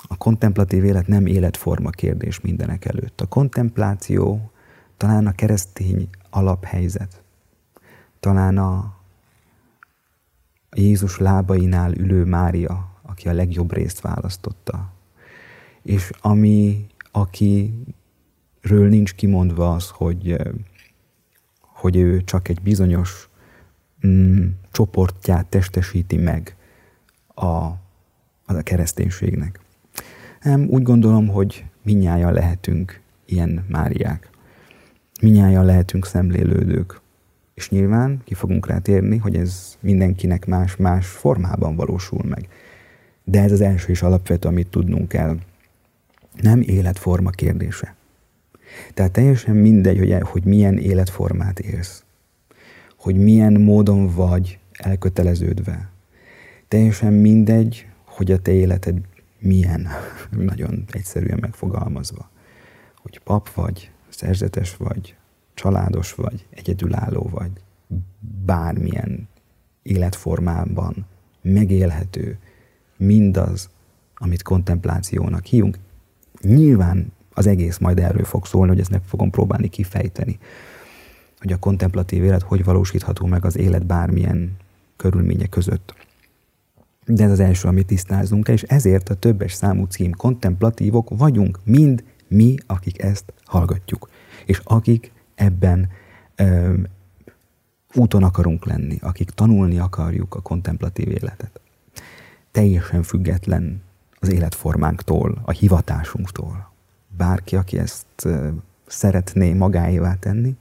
A 0.08 0.18
kontemplatív 0.18 0.84
élet 0.84 1.08
nem 1.08 1.26
életforma 1.26 1.90
kérdés 1.90 2.40
mindenek 2.42 2.86
előtt. 2.86 3.22
A 3.22 3.28
kontempláció 3.28 4.52
talán 4.98 5.28
a 5.28 5.32
keresztény 5.32 6.10
alaphelyzet, 6.30 7.22
talán 8.20 8.58
a 8.58 8.99
Jézus 10.76 11.18
lábainál 11.18 11.94
ülő 11.94 12.24
Mária, 12.26 13.02
aki 13.02 13.28
a 13.28 13.34
legjobb 13.34 13.74
részt 13.74 14.02
választotta. 14.02 14.94
És 15.82 16.12
ami, 16.22 16.86
akiről 17.12 18.90
nincs 18.90 19.14
kimondva 19.14 19.74
az, 19.74 19.90
hogy, 19.90 20.36
hogy 21.60 21.96
ő 21.96 22.24
csak 22.24 22.48
egy 22.48 22.62
bizonyos 22.62 23.30
mm, 24.08 24.48
csoportját 24.72 25.46
testesíti 25.46 26.18
meg 26.18 26.56
a, 27.28 27.48
a 28.46 28.62
kereszténységnek. 28.64 29.60
Nem, 30.42 30.68
úgy 30.70 30.84
gondolom, 30.84 31.28
hogy 31.28 31.66
minnyáján 31.84 32.34
lehetünk 32.34 33.02
ilyen 33.26 33.66
Máriák. 33.68 34.30
Minnyáján 35.22 35.66
lehetünk 35.66 36.06
szemlélődők. 36.06 37.02
És 37.60 37.70
nyilván 37.70 38.22
ki 38.24 38.34
fogunk 38.34 38.68
rá 38.68 38.78
térni, 38.78 39.18
hogy 39.18 39.36
ez 39.36 39.78
mindenkinek 39.80 40.46
más-más 40.46 41.08
formában 41.08 41.76
valósul 41.76 42.24
meg. 42.24 42.48
De 43.24 43.42
ez 43.42 43.52
az 43.52 43.62
első 43.62 43.90
és 43.90 44.02
alapvető, 44.02 44.48
amit 44.48 44.68
tudnunk 44.68 45.08
kell. 45.08 45.38
Nem 46.42 46.62
életforma 46.62 47.30
kérdése. 47.30 47.96
Tehát 48.94 49.12
teljesen 49.12 49.56
mindegy, 49.56 49.98
hogy, 49.98 50.16
hogy 50.22 50.44
milyen 50.44 50.78
életformát 50.78 51.60
élsz. 51.60 52.04
Hogy 52.98 53.16
milyen 53.16 53.54
módon 53.54 54.14
vagy 54.16 54.60
elköteleződve 54.72 55.90
Teljesen 56.68 57.14
mindegy, 57.14 57.88
hogy 58.04 58.32
a 58.32 58.40
te 58.40 58.52
életed 58.52 58.98
milyen, 59.40 59.88
nagyon 60.52 60.86
egyszerűen 60.92 61.38
megfogalmazva. 61.42 62.30
Hogy 62.96 63.20
pap 63.20 63.54
vagy, 63.54 63.92
szerzetes 64.10 64.78
vagy, 64.78 65.16
családos 65.60 66.14
vagy, 66.14 66.46
egyedülálló 66.50 67.30
vagy, 67.32 67.52
bármilyen 68.46 69.28
életformában 69.82 71.06
megélhető 71.42 72.38
mindaz, 72.98 73.70
amit 74.16 74.44
kontemplációnak 74.44 75.46
hívunk. 75.46 75.78
Nyilván 76.42 77.12
az 77.34 77.48
egész 77.48 77.78
majd 77.78 78.00
erről 78.00 78.24
fog 78.24 78.46
szólni, 78.46 78.70
hogy 78.70 78.80
ezt 78.80 78.90
meg 78.90 79.04
fogom 79.04 79.30
próbálni 79.30 79.68
kifejteni, 79.68 80.40
hogy 81.40 81.52
a 81.52 81.60
kontemplatív 81.60 82.24
élet 82.24 82.42
hogy 82.42 82.64
valósítható 82.64 83.26
meg 83.26 83.46
az 83.46 83.58
élet 83.58 83.86
bármilyen 83.86 84.58
körülménye 84.96 85.48
között. 85.48 85.94
De 87.06 87.24
ez 87.24 87.32
az 87.32 87.40
első, 87.40 87.68
amit 87.68 87.88
tisztázunk 87.88 88.48
és 88.48 88.64
ezért 88.64 89.10
a 89.10 89.16
többes 89.16 89.54
számú 89.54 89.86
cím 89.86 90.12
kontemplatívok 90.12 91.10
vagyunk 91.10 91.60
mind 91.64 92.04
mi, 92.28 92.56
akik 92.66 93.02
ezt 93.02 93.34
hallgatjuk, 93.46 94.10
és 94.46 94.62
akik 94.64 95.12
ebben 95.40 95.90
ö, 96.36 96.74
úton 97.94 98.24
akarunk 98.24 98.66
lenni, 98.66 98.98
akik 99.02 99.30
tanulni 99.30 99.78
akarjuk 99.78 100.36
a 100.36 100.42
kontemplatív 100.42 101.08
életet. 101.10 101.62
Teljesen 102.52 103.04
független 103.04 103.82
az 104.20 104.32
életformánktól, 104.32 105.42
a 105.46 105.52
hivatásunktól. 105.52 106.72
Bárki, 107.18 107.56
aki 107.56 107.78
ezt 107.78 108.28
szeretné 108.88 109.54
magáévá 109.54 110.14
tenni, 110.14 110.56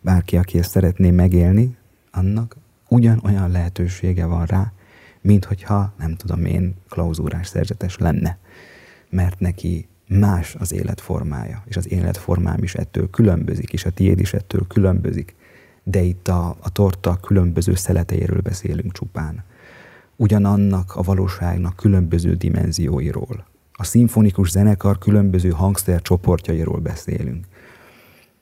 bárki, 0.00 0.36
aki 0.36 0.58
ezt 0.58 0.70
szeretné 0.70 1.10
megélni, 1.10 1.76
annak 2.10 2.56
ugyanolyan 2.88 3.50
lehetősége 3.50 4.26
van 4.26 4.46
rá, 4.46 4.72
mint 5.20 5.44
hogyha, 5.44 5.92
nem 5.98 6.14
tudom 6.16 6.44
én, 6.44 6.74
klauzúrás 6.88 7.46
szerzetes 7.46 7.98
lenne. 7.98 8.38
mert 9.10 9.40
neki 9.40 9.88
más 10.08 10.54
az 10.54 10.72
életformája, 10.72 11.62
és 11.66 11.76
az 11.76 11.90
életformám 11.90 12.62
is 12.62 12.74
ettől 12.74 13.10
különbözik, 13.10 13.72
és 13.72 13.84
a 13.84 13.90
tiéd 13.90 14.20
is 14.20 14.32
ettől 14.32 14.66
különbözik. 14.66 15.34
De 15.82 16.00
itt 16.00 16.28
a, 16.28 16.56
a 16.60 16.70
torta 16.72 17.16
különböző 17.16 17.74
szeleteiről 17.74 18.40
beszélünk 18.40 18.92
csupán. 18.92 19.44
Ugyanannak 20.16 20.94
a 20.96 21.02
valóságnak 21.02 21.76
különböző 21.76 22.34
dimenzióiról. 22.34 23.46
A 23.72 23.84
szimfonikus 23.84 24.50
zenekar 24.50 24.98
különböző 24.98 25.50
hangszer 25.50 26.02
csoportjairól 26.02 26.78
beszélünk. 26.78 27.46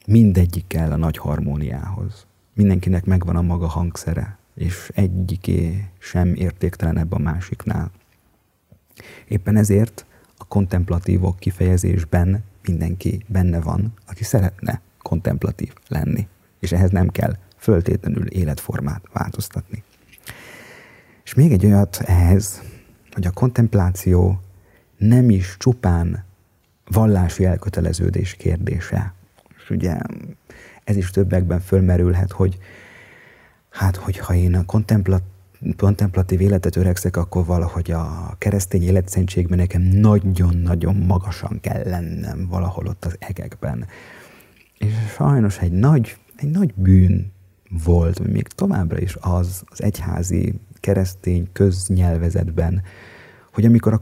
Mindegyik 0.07 0.67
kell 0.67 0.91
a 0.91 0.97
nagy 0.97 1.17
harmóniához. 1.17 2.27
Mindenkinek 2.55 3.05
megvan 3.05 3.37
a 3.37 3.43
maga 3.43 3.67
hangszere, 3.67 4.39
és 4.55 4.91
egyiké 4.95 5.89
sem 5.99 6.35
értéktelenebb 6.35 7.13
a 7.13 7.19
másiknál. 7.19 7.91
Éppen 9.29 9.57
ezért 9.57 10.07
a 10.43 10.45
kontemplatívok 10.49 11.39
kifejezésben 11.39 12.45
mindenki 12.63 13.25
benne 13.27 13.61
van, 13.61 13.93
aki 14.07 14.25
szeretne 14.25 14.81
kontemplatív 15.03 15.73
lenni. 15.89 16.29
És 16.61 16.73
ehhez 16.73 16.91
nem 16.91 17.09
kell 17.09 17.37
föltétlenül 17.57 18.27
életformát 18.27 19.03
változtatni. 19.13 19.83
És 21.25 21.35
még 21.35 21.53
egy 21.53 21.67
olyat 21.67 21.97
ehhez, 22.07 22.63
hogy 23.11 23.27
a 23.27 23.31
kontempláció 23.31 24.41
nem 24.97 25.31
is 25.31 25.57
csupán 25.59 26.25
vallási 26.87 27.45
elköteleződés 27.45 28.35
kérdése. 28.35 29.15
És 29.57 29.71
ugye 29.71 29.99
ez 30.85 30.97
is 30.97 31.11
többekben 31.11 31.61
fölmerülhet, 31.61 32.33
hogy 32.33 32.59
hát, 33.71 33.97
hogyha 33.97 34.35
én 34.35 34.55
a 34.55 34.65
kontemplat, 34.65 35.23
kontemplatív 35.77 36.41
életet 36.41 36.77
öregszek, 36.77 37.17
akkor 37.17 37.45
valahogy 37.45 37.91
a 37.91 38.35
keresztény 38.39 38.83
életszentségben 38.83 39.59
nekem 39.59 39.83
nagyon-nagyon 39.83 40.97
magasan 40.97 41.59
kell 41.61 41.83
lennem 41.85 42.47
valahol 42.51 42.87
ott 42.87 43.05
az 43.05 43.17
egekben. 43.19 43.87
És 44.79 44.95
sajnos 45.15 45.59
egy 45.59 45.73
nagy, 45.73 46.17
egy 46.37 46.51
nagy 46.51 46.75
bűn 46.75 47.33
volt, 47.85 48.33
még 48.33 48.47
továbbra 48.47 48.99
is 48.99 49.17
az 49.21 49.63
az 49.67 49.83
egyházi 49.83 50.55
keresztény 50.81 51.49
köznyelvezetben, 51.53 52.83
hogy 53.53 53.65
amikor 53.65 53.93
a 53.93 54.01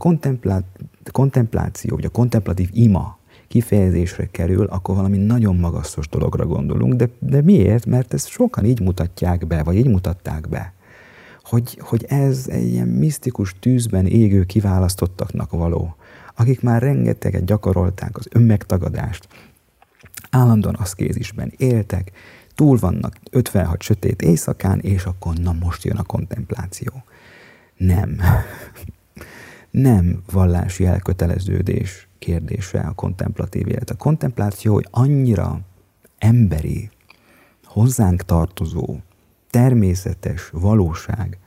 kontempláció, 1.13 1.95
vagy 1.97 2.05
a 2.05 2.09
kontemplatív 2.09 2.69
ima 2.73 3.19
kifejezésre 3.49 4.27
kerül, 4.27 4.67
akkor 4.67 4.95
valami 4.95 5.17
nagyon 5.17 5.57
magasztos 5.57 6.09
dologra 6.09 6.47
gondolunk, 6.47 6.95
de, 6.95 7.09
de 7.19 7.43
miért? 7.43 7.87
Mert 7.87 8.15
ezt 8.15 8.29
sokan 8.29 8.65
így 8.65 8.81
mutatják 8.81 9.47
be, 9.47 9.63
vagy 9.63 9.77
így 9.77 9.89
mutatták 9.89 10.49
be. 10.49 10.73
Hogy, 11.51 11.79
hogy 11.81 12.05
ez 12.09 12.47
egy 12.49 12.67
ilyen 12.67 12.89
misztikus 12.89 13.55
tűzben 13.61 14.07
égő 14.07 14.45
kiválasztottaknak 14.45 15.51
való, 15.51 15.97
akik 16.37 16.61
már 16.61 16.83
rengeteget 16.83 17.45
gyakorolták 17.45 18.19
az 18.19 18.27
önmegtagadást, 18.31 19.29
állandóan 20.31 20.75
aszkézisben 20.75 21.53
éltek, 21.57 22.13
túl 22.55 22.79
vannak 22.79 23.17
56 23.31 23.83
sötét 23.83 24.23
éjszakán, 24.23 24.79
és 24.79 25.05
akkor 25.05 25.35
na 25.35 25.53
most 25.53 25.85
jön 25.85 25.97
a 25.97 26.03
kontempláció. 26.03 26.93
Nem. 27.77 28.17
Nem 29.71 30.23
vallási 30.33 30.87
elköteleződés 30.87 32.09
kérdése 32.19 32.81
a 32.81 32.93
kontemplatív 32.93 33.69
élet. 33.69 33.91
A 33.91 33.97
kontempláció 33.97 34.83
annyira 34.91 35.61
emberi, 36.19 36.91
hozzánk 37.65 38.23
tartozó, 38.23 38.97
természetes 39.51 40.51
valóság, 40.53 41.39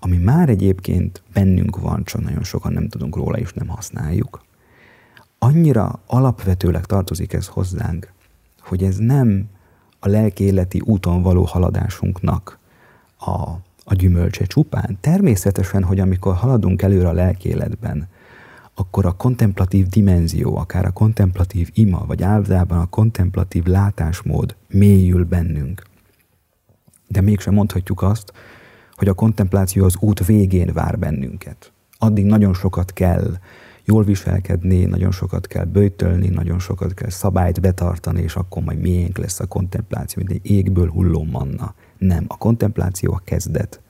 ami 0.00 0.16
már 0.16 0.48
egyébként 0.48 1.22
bennünk 1.32 1.80
van, 1.80 2.04
csak 2.04 2.22
nagyon 2.22 2.42
sokan 2.42 2.72
nem 2.72 2.88
tudunk 2.88 3.16
róla, 3.16 3.38
és 3.38 3.52
nem 3.52 3.68
használjuk. 3.68 4.44
Annyira 5.38 6.00
alapvetőleg 6.06 6.84
tartozik 6.84 7.32
ez 7.32 7.46
hozzánk, 7.46 8.12
hogy 8.60 8.82
ez 8.82 8.96
nem 8.96 9.48
a 9.98 10.08
lelkéleti 10.08 10.80
úton 10.84 11.22
való 11.22 11.42
haladásunknak 11.42 12.58
a, 13.18 13.30
a 13.84 13.94
gyümölcse 13.94 14.44
csupán. 14.44 14.98
Természetesen, 15.00 15.84
hogy 15.84 16.00
amikor 16.00 16.34
haladunk 16.34 16.82
előre 16.82 17.08
a 17.08 17.12
lelkéletben, 17.12 18.08
akkor 18.74 19.06
a 19.06 19.12
kontemplatív 19.12 19.86
dimenzió, 19.86 20.56
akár 20.56 20.84
a 20.84 20.90
kontemplatív 20.90 21.70
ima, 21.74 22.04
vagy 22.06 22.22
általában 22.22 22.78
a 22.78 22.86
kontemplatív 22.86 23.64
látásmód 23.64 24.56
mélyül 24.68 25.24
bennünk. 25.24 25.82
De 27.14 27.20
mégsem 27.20 27.54
mondhatjuk 27.54 28.02
azt, 28.02 28.32
hogy 28.92 29.08
a 29.08 29.14
kontempláció 29.14 29.84
az 29.84 29.96
út 30.00 30.26
végén 30.26 30.72
vár 30.72 30.98
bennünket. 30.98 31.72
Addig 31.98 32.24
nagyon 32.24 32.54
sokat 32.54 32.92
kell 32.92 33.38
jól 33.84 34.04
viselkedni, 34.04 34.84
nagyon 34.84 35.10
sokat 35.10 35.46
kell 35.46 35.64
bőtölni, 35.64 36.28
nagyon 36.28 36.58
sokat 36.58 36.94
kell 36.94 37.08
szabályt 37.10 37.60
betartani, 37.60 38.22
és 38.22 38.34
akkor 38.34 38.62
majd 38.62 38.78
miénk 38.80 39.18
lesz 39.18 39.40
a 39.40 39.46
kontempláció, 39.46 40.22
mint 40.26 40.40
egy 40.40 40.50
égből 40.50 40.90
hulló 40.90 41.24
manna. 41.24 41.74
Nem, 41.98 42.24
a 42.28 42.36
kontempláció 42.36 43.12
a 43.12 43.22
kezdet, 43.24 43.80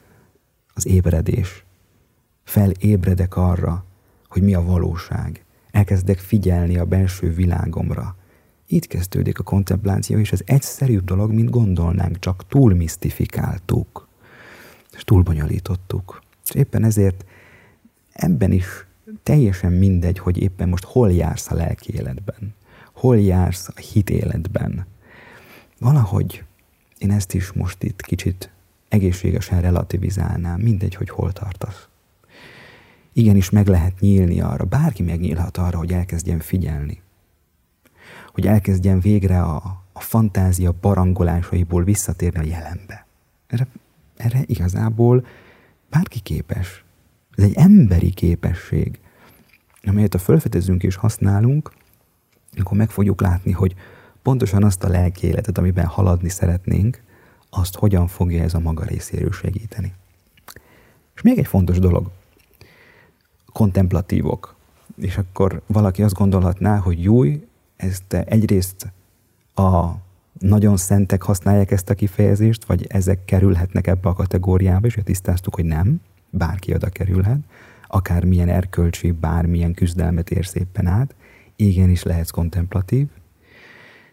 az 0.75 0.87
ébredés. 0.87 1.65
Felébredek 2.43 3.37
arra, 3.37 3.85
hogy 4.29 4.43
mi 4.43 4.55
a 4.55 4.65
valóság. 4.65 5.45
Elkezdek 5.71 6.19
figyelni 6.19 6.79
a 6.79 6.85
belső 6.85 7.33
világomra. 7.33 8.17
Itt 8.67 8.87
kezdődik 8.87 9.39
a 9.39 9.43
kontempláció, 9.43 10.19
és 10.19 10.33
ez 10.33 10.41
egyszerűbb 10.45 11.05
dolog, 11.05 11.33
mint 11.33 11.51
gondolnánk, 11.51 12.19
csak 12.19 12.47
túl 12.49 12.75
misztifikáltuk, 12.75 14.09
és 14.97 15.05
túl 15.05 15.23
bonyolítottuk. 15.23 16.23
És 16.45 16.51
éppen 16.51 16.85
ezért 16.85 17.25
ebben 18.13 18.53
is 18.53 18.67
teljesen 19.23 19.73
mindegy, 19.73 20.19
hogy 20.19 20.43
éppen 20.43 20.69
most 20.69 20.85
hol 20.85 21.13
jársz 21.13 21.51
a 21.51 21.55
lelki 21.55 21.95
életben, 21.95 22.55
hol 22.93 23.21
jársz 23.21 23.69
a 23.69 23.81
hit 23.81 24.11
életben. 24.11 24.87
Valahogy 25.79 26.45
én 26.99 27.11
ezt 27.11 27.35
is 27.35 27.53
most 27.53 27.83
itt 27.83 28.01
kicsit 28.01 28.51
egészségesen 28.89 29.61
relativizálnám, 29.61 30.61
mindegy, 30.61 30.95
hogy 30.95 31.09
hol 31.09 31.33
tartasz 31.33 31.89
igenis 33.15 33.51
meg 33.51 33.67
lehet 33.67 34.01
nyílni 34.01 34.41
arra, 34.41 34.65
bárki 34.65 35.03
megnyílhat 35.03 35.57
arra, 35.57 35.79
hogy 35.79 35.93
elkezdjen 35.93 36.41
figyelni. 36.41 37.03
Hogy 38.35 38.47
elkezdjen 38.47 39.01
végre 39.01 39.43
a, 39.43 39.83
a 39.93 40.01
fantázia 40.01 40.75
barangolásaiból 40.81 41.85
visszatérni 41.85 42.39
a 42.39 42.43
jelenbe. 42.43 43.07
Erre, 43.47 43.67
erre 44.17 44.43
igazából 44.47 45.27
bárki 45.91 46.21
képes. 46.21 46.85
Ez 47.37 47.45
egy 47.45 47.55
emberi 47.55 48.11
képesség, 48.11 48.99
amelyet 49.83 50.15
a 50.15 50.19
fölfedezünk 50.19 50.83
és 50.83 50.97
használunk, 50.97 51.73
akkor 52.59 52.77
meg 52.77 52.91
fogjuk 52.91 53.21
látni, 53.21 53.53
hogy 53.53 53.75
pontosan 54.23 54.65
azt 54.65 54.85
a 54.85 54.89
lelki 54.89 55.27
életet, 55.27 55.59
amiben 55.59 55.87
haladni 55.87 56.29
szeretnénk, 56.29 57.03
azt 57.51 57.75
hogyan 57.75 58.07
fogja 58.07 58.43
ez 58.43 58.55
a 58.55 58.59
maga 58.59 58.85
részéről 58.85 59.33
segíteni. 59.33 59.93
És 61.15 61.23
még 61.23 61.39
egy 61.39 61.47
fontos 61.47 61.79
dolog, 61.79 62.11
kontemplatívok. 63.53 64.55
És 64.97 65.19
akkor 65.19 65.63
valaki 65.67 66.03
azt 66.03 66.15
gondolhatná, 66.15 66.79
hogy 66.79 67.03
júj, 67.03 67.47
ezt 67.77 68.13
egyrészt 68.13 68.93
a 69.55 69.91
nagyon 70.39 70.77
szentek 70.77 71.23
használják 71.23 71.71
ezt 71.71 71.91
a 71.91 71.95
kifejezést, 71.95 72.65
vagy 72.65 72.87
ezek 72.89 73.25
kerülhetnek 73.25 73.87
ebbe 73.87 74.09
a 74.09 74.13
kategóriába, 74.13 74.87
és 74.87 74.99
tisztáztuk, 75.05 75.55
hogy 75.55 75.65
nem, 75.65 76.01
bárki 76.31 76.75
oda 76.75 76.89
kerülhet, 76.89 77.39
akármilyen 77.87 78.49
erkölcsi, 78.49 79.11
bármilyen 79.11 79.75
küzdelmet 79.75 80.31
ér 80.31 80.47
szépen 80.47 80.87
át, 80.87 81.15
igenis 81.57 82.03
lehetsz 82.03 82.31
kontemplatív, 82.31 83.07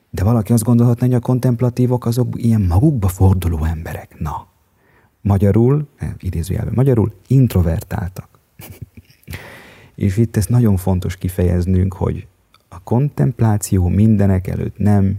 de 0.09 0.23
valaki 0.23 0.53
azt 0.53 0.63
gondolhatna, 0.63 1.05
hogy 1.05 1.15
a 1.15 1.19
kontemplatívok 1.19 2.05
azok 2.05 2.27
ilyen 2.37 2.61
magukba 2.61 3.07
forduló 3.07 3.63
emberek. 3.63 4.19
Na, 4.19 4.47
magyarul, 5.21 5.87
idézőjelben 6.17 6.73
magyarul, 6.75 7.13
introvertáltak. 7.27 8.39
És 9.95 10.17
itt 10.17 10.37
ez 10.37 10.45
nagyon 10.45 10.77
fontos 10.77 11.15
kifejeznünk, 11.15 11.93
hogy 11.93 12.27
a 12.73 12.79
kontempláció 12.83 13.87
mindenek 13.87 14.47
előtt 14.47 14.77
nem 14.77 15.17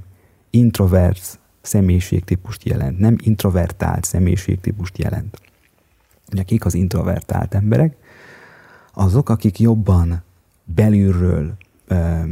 introvert 0.50 1.38
személyiségtípust 1.60 2.64
jelent, 2.64 2.98
nem 2.98 3.16
introvertált 3.22 4.04
személyiségtípust 4.04 4.98
jelent. 4.98 5.40
Ugye 6.32 6.42
kik 6.42 6.64
az 6.64 6.74
introvertált 6.74 7.54
emberek? 7.54 7.96
Azok, 8.92 9.28
akik 9.28 9.58
jobban 9.58 10.22
belülről 10.64 11.54
ö, 11.86 12.22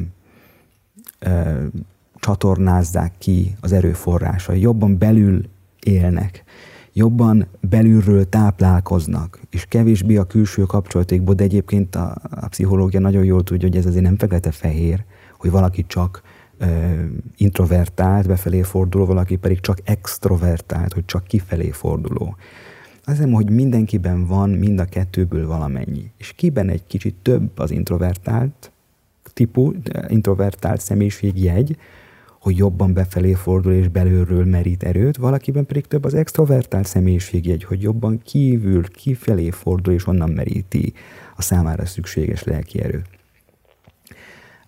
ö, 1.18 1.64
csatornázzák 2.14 3.12
ki 3.18 3.56
az 3.60 3.72
erőforrásai, 3.72 4.60
jobban 4.60 4.98
belül 4.98 5.48
élnek, 5.80 6.44
jobban 6.92 7.46
belülről 7.60 8.28
táplálkoznak, 8.28 9.40
és 9.50 9.64
kevésbé 9.64 10.16
a 10.16 10.24
külső 10.24 10.62
kapcsolatékból, 10.62 11.34
de 11.34 11.44
egyébként 11.44 11.94
a, 11.94 12.16
a 12.30 12.48
pszichológia 12.48 13.00
nagyon 13.00 13.24
jól 13.24 13.42
tudja, 13.42 13.68
hogy 13.68 13.76
ez 13.76 13.86
azért 13.86 14.04
nem 14.04 14.16
fekete-fehér, 14.16 15.04
hogy 15.38 15.50
valaki 15.50 15.84
csak 15.86 16.22
ö, 16.58 16.66
introvertált, 17.36 18.26
befelé 18.26 18.62
forduló, 18.62 19.04
valaki 19.04 19.36
pedig 19.36 19.60
csak 19.60 19.78
extrovertált, 19.84 20.92
hogy 20.92 21.04
csak 21.04 21.24
kifelé 21.24 21.70
forduló. 21.70 22.36
Azt 23.04 23.16
hiszem, 23.16 23.32
hogy 23.32 23.50
mindenkiben 23.50 24.26
van 24.26 24.50
mind 24.50 24.80
a 24.80 24.84
kettőből 24.84 25.46
valamennyi. 25.46 26.10
És 26.16 26.32
kiben 26.32 26.68
egy 26.68 26.86
kicsit 26.86 27.14
több 27.22 27.58
az 27.58 27.70
introvertált 27.70 28.70
típus, 29.32 29.74
introvertált 30.08 30.80
személyiségjegy, 30.80 31.76
hogy 32.40 32.56
jobban 32.56 32.92
befelé 32.92 33.32
fordul 33.32 33.72
és 33.72 33.88
belülről 33.88 34.44
merít 34.44 34.82
erőt, 34.82 35.16
valakiben 35.16 35.66
pedig 35.66 35.86
több 35.86 36.04
az 36.04 36.14
extrovertált 36.14 36.86
személyiségjegy, 36.86 37.64
hogy 37.64 37.82
jobban 37.82 38.20
kívül, 38.24 38.88
kifelé 38.88 39.50
fordul 39.50 39.94
és 39.94 40.06
onnan 40.06 40.30
meríti 40.30 40.92
a 41.36 41.42
számára 41.42 41.86
szükséges 41.86 42.42
lelki 42.42 42.82
erőt. 42.82 43.08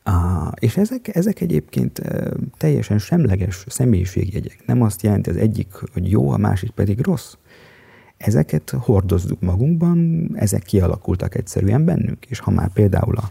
Ah, 0.03 0.53
és 0.59 0.77
ezek, 0.77 1.17
ezek 1.17 1.41
egyébként 1.41 2.03
teljesen 2.57 2.99
semleges 2.99 3.65
személyiségjegyek. 3.69 4.63
Nem 4.67 4.83
azt 4.83 5.03
jelenti 5.03 5.31
az 5.31 5.37
egyik, 5.37 5.73
hogy 5.93 6.11
jó, 6.11 6.31
a 6.31 6.37
másik 6.37 6.71
pedig 6.71 7.01
rossz. 7.01 7.35
Ezeket 8.17 8.71
hordozzuk 8.71 9.41
magunkban, 9.41 10.31
ezek 10.35 10.63
kialakultak 10.63 11.35
egyszerűen 11.35 11.85
bennünk, 11.85 12.27
és 12.27 12.39
ha 12.39 12.51
már 12.51 12.73
például 12.73 13.17
a, 13.17 13.31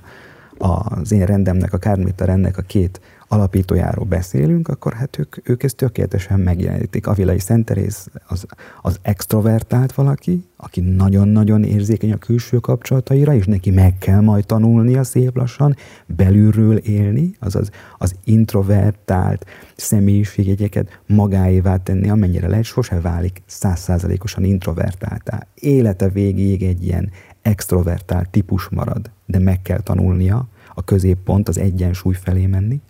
az 0.57 1.11
én 1.11 1.25
rendemnek, 1.25 1.73
a 1.73 1.77
Kármita 1.77 2.25
rendnek 2.25 2.57
a 2.57 2.61
két 2.61 3.01
alapítójáról 3.31 4.05
beszélünk, 4.05 4.67
akkor 4.67 4.93
hát 4.93 5.17
ők, 5.17 5.49
ők 5.49 5.63
ezt 5.63 5.75
tökéletesen 5.75 6.39
megjelenítik. 6.39 7.07
Avilai 7.07 7.39
Szenterész 7.39 8.07
az, 8.27 8.45
az 8.81 8.99
extrovertált 9.01 9.93
valaki, 9.93 10.45
aki 10.57 10.81
nagyon-nagyon 10.81 11.63
érzékeny 11.63 12.11
a 12.11 12.17
külső 12.17 12.57
kapcsolataira, 12.57 13.33
és 13.33 13.45
neki 13.45 13.69
meg 13.69 13.97
kell 13.97 14.21
majd 14.21 14.45
tanulnia 14.45 15.03
szép 15.03 15.35
lassan 15.35 15.75
belülről 16.05 16.77
élni, 16.77 17.35
azaz 17.39 17.69
az 17.97 18.15
introvertált 18.23 19.45
személyiségjegyeket 19.75 21.01
magáévá 21.07 21.77
tenni, 21.77 22.09
amennyire 22.09 22.47
lehet, 22.47 22.63
sose 22.63 22.99
válik 22.99 23.41
százszázalékosan 23.45 24.43
introvertáltá. 24.43 25.47
Élete 25.53 26.09
végéig 26.09 26.63
egy 26.63 26.83
ilyen 26.83 27.11
extrovertált 27.41 28.29
típus 28.29 28.69
marad, 28.69 29.11
de 29.25 29.39
meg 29.39 29.61
kell 29.61 29.79
tanulnia 29.79 30.47
a 30.73 30.83
középpont, 30.83 31.47
az 31.47 31.57
egyensúly 31.57 32.13
felé 32.13 32.45
menni, 32.45 32.81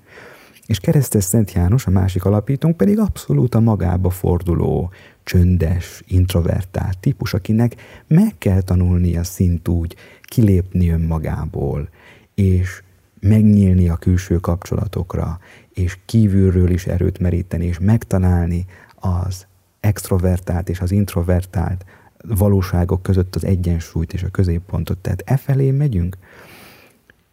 és 0.72 0.80
keresztes 0.80 1.24
Szent 1.24 1.52
János, 1.52 1.88
a 1.88 1.92
másik 1.92 2.26
alapítónk 2.26 2.78
pedig 2.78 3.00
abszolút 3.00 3.56
a 3.56 3.60
magába 3.60 4.10
forduló, 4.10 4.92
csöndes, 5.24 6.04
introvertált 6.08 6.98
típus, 6.98 7.34
akinek 7.34 7.76
meg 8.08 8.38
kell 8.38 8.62
tanulnia 8.62 9.24
szintúgy 9.24 9.96
kilépni 10.22 10.90
önmagából, 10.90 11.90
és 12.36 12.84
megnyílni 13.20 13.90
a 13.90 13.96
külső 13.96 14.38
kapcsolatokra, 14.38 15.40
és 15.74 15.98
kívülről 16.06 16.70
is 16.70 16.86
erőt 16.86 17.20
meríteni, 17.20 17.66
és 17.66 17.80
megtalálni 17.80 18.66
az 18.96 19.48
extrovertált 19.80 20.70
és 20.70 20.80
az 20.80 20.92
introvertált 20.92 21.86
valóságok 22.28 23.02
között 23.02 23.36
az 23.36 23.46
egyensúlyt 23.46 24.14
és 24.14 24.24
a 24.24 24.30
középpontot. 24.30 24.98
Tehát 24.98 25.24
e 25.26 25.38
felé 25.38 25.72
megyünk. 25.72 26.18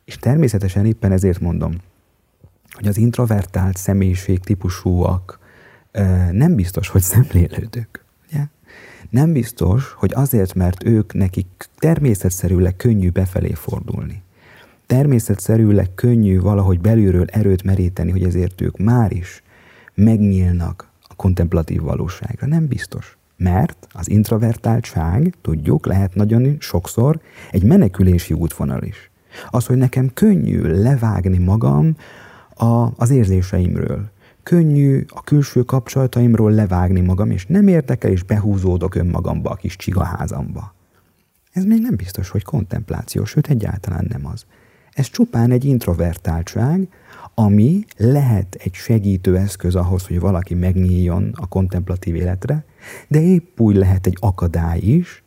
És 0.04 0.16
természetesen 0.16 0.86
éppen 0.86 1.12
ezért 1.12 1.40
mondom, 1.40 1.72
hogy 2.70 2.86
az 2.88 2.96
introvertált 2.96 3.76
személyiség 3.76 4.38
típusúak 4.38 5.38
nem 6.30 6.54
biztos, 6.54 6.88
hogy 6.88 7.02
szemlélődők. 7.02 8.04
Ugye? 8.28 8.44
Nem 9.10 9.32
biztos, 9.32 9.92
hogy 9.96 10.12
azért, 10.14 10.54
mert 10.54 10.84
ők 10.84 11.14
nekik 11.14 11.68
természetszerűleg 11.78 12.76
könnyű 12.76 13.10
befelé 13.10 13.52
fordulni. 13.52 14.22
Természetszerűleg 14.86 15.94
könnyű 15.94 16.40
valahogy 16.40 16.80
belülről 16.80 17.26
erőt 17.26 17.62
meríteni, 17.62 18.10
hogy 18.10 18.22
ezért 18.22 18.60
ők 18.60 18.76
már 18.76 19.12
is 19.12 19.42
megnyílnak 19.94 20.90
a 21.02 21.14
kontemplatív 21.14 21.80
valóságra. 21.80 22.46
Nem 22.46 22.66
biztos. 22.66 23.16
Mert 23.36 23.86
az 23.92 24.10
introvertáltság, 24.10 25.34
tudjuk, 25.42 25.86
lehet 25.86 26.14
nagyon 26.14 26.56
sokszor 26.58 27.20
egy 27.50 27.62
menekülési 27.62 28.34
útvonal 28.34 28.82
is. 28.82 29.10
Az, 29.50 29.66
hogy 29.66 29.76
nekem 29.76 30.10
könnyű 30.14 30.60
levágni 30.62 31.38
magam 31.38 31.96
a, 32.58 32.92
az 32.96 33.10
érzéseimről. 33.10 34.10
Könnyű 34.42 35.04
a 35.08 35.22
külső 35.22 35.62
kapcsolataimról 35.62 36.50
levágni 36.50 37.00
magam, 37.00 37.30
és 37.30 37.46
nem 37.46 37.68
érdekel, 37.68 38.10
és 38.10 38.22
behúzódok 38.22 38.94
önmagamba 38.94 39.50
a 39.50 39.54
kis 39.54 39.76
csigaházamba. 39.76 40.74
Ez 41.52 41.64
még 41.64 41.80
nem 41.80 41.96
biztos, 41.96 42.28
hogy 42.28 42.42
kontempláció, 42.42 43.24
sőt 43.24 43.48
egyáltalán 43.48 44.06
nem 44.08 44.26
az. 44.26 44.46
Ez 44.92 45.08
csupán 45.10 45.50
egy 45.50 45.64
introvertáltság, 45.64 46.88
ami 47.34 47.84
lehet 47.96 48.54
egy 48.54 48.74
segítő 48.74 49.36
eszköz 49.36 49.74
ahhoz, 49.74 50.06
hogy 50.06 50.20
valaki 50.20 50.54
megnyíljon 50.54 51.32
a 51.34 51.46
kontemplatív 51.46 52.14
életre, 52.14 52.64
de 53.08 53.20
épp 53.20 53.60
úgy 53.60 53.76
lehet 53.76 54.06
egy 54.06 54.16
akadály 54.20 54.78
is, 54.78 55.22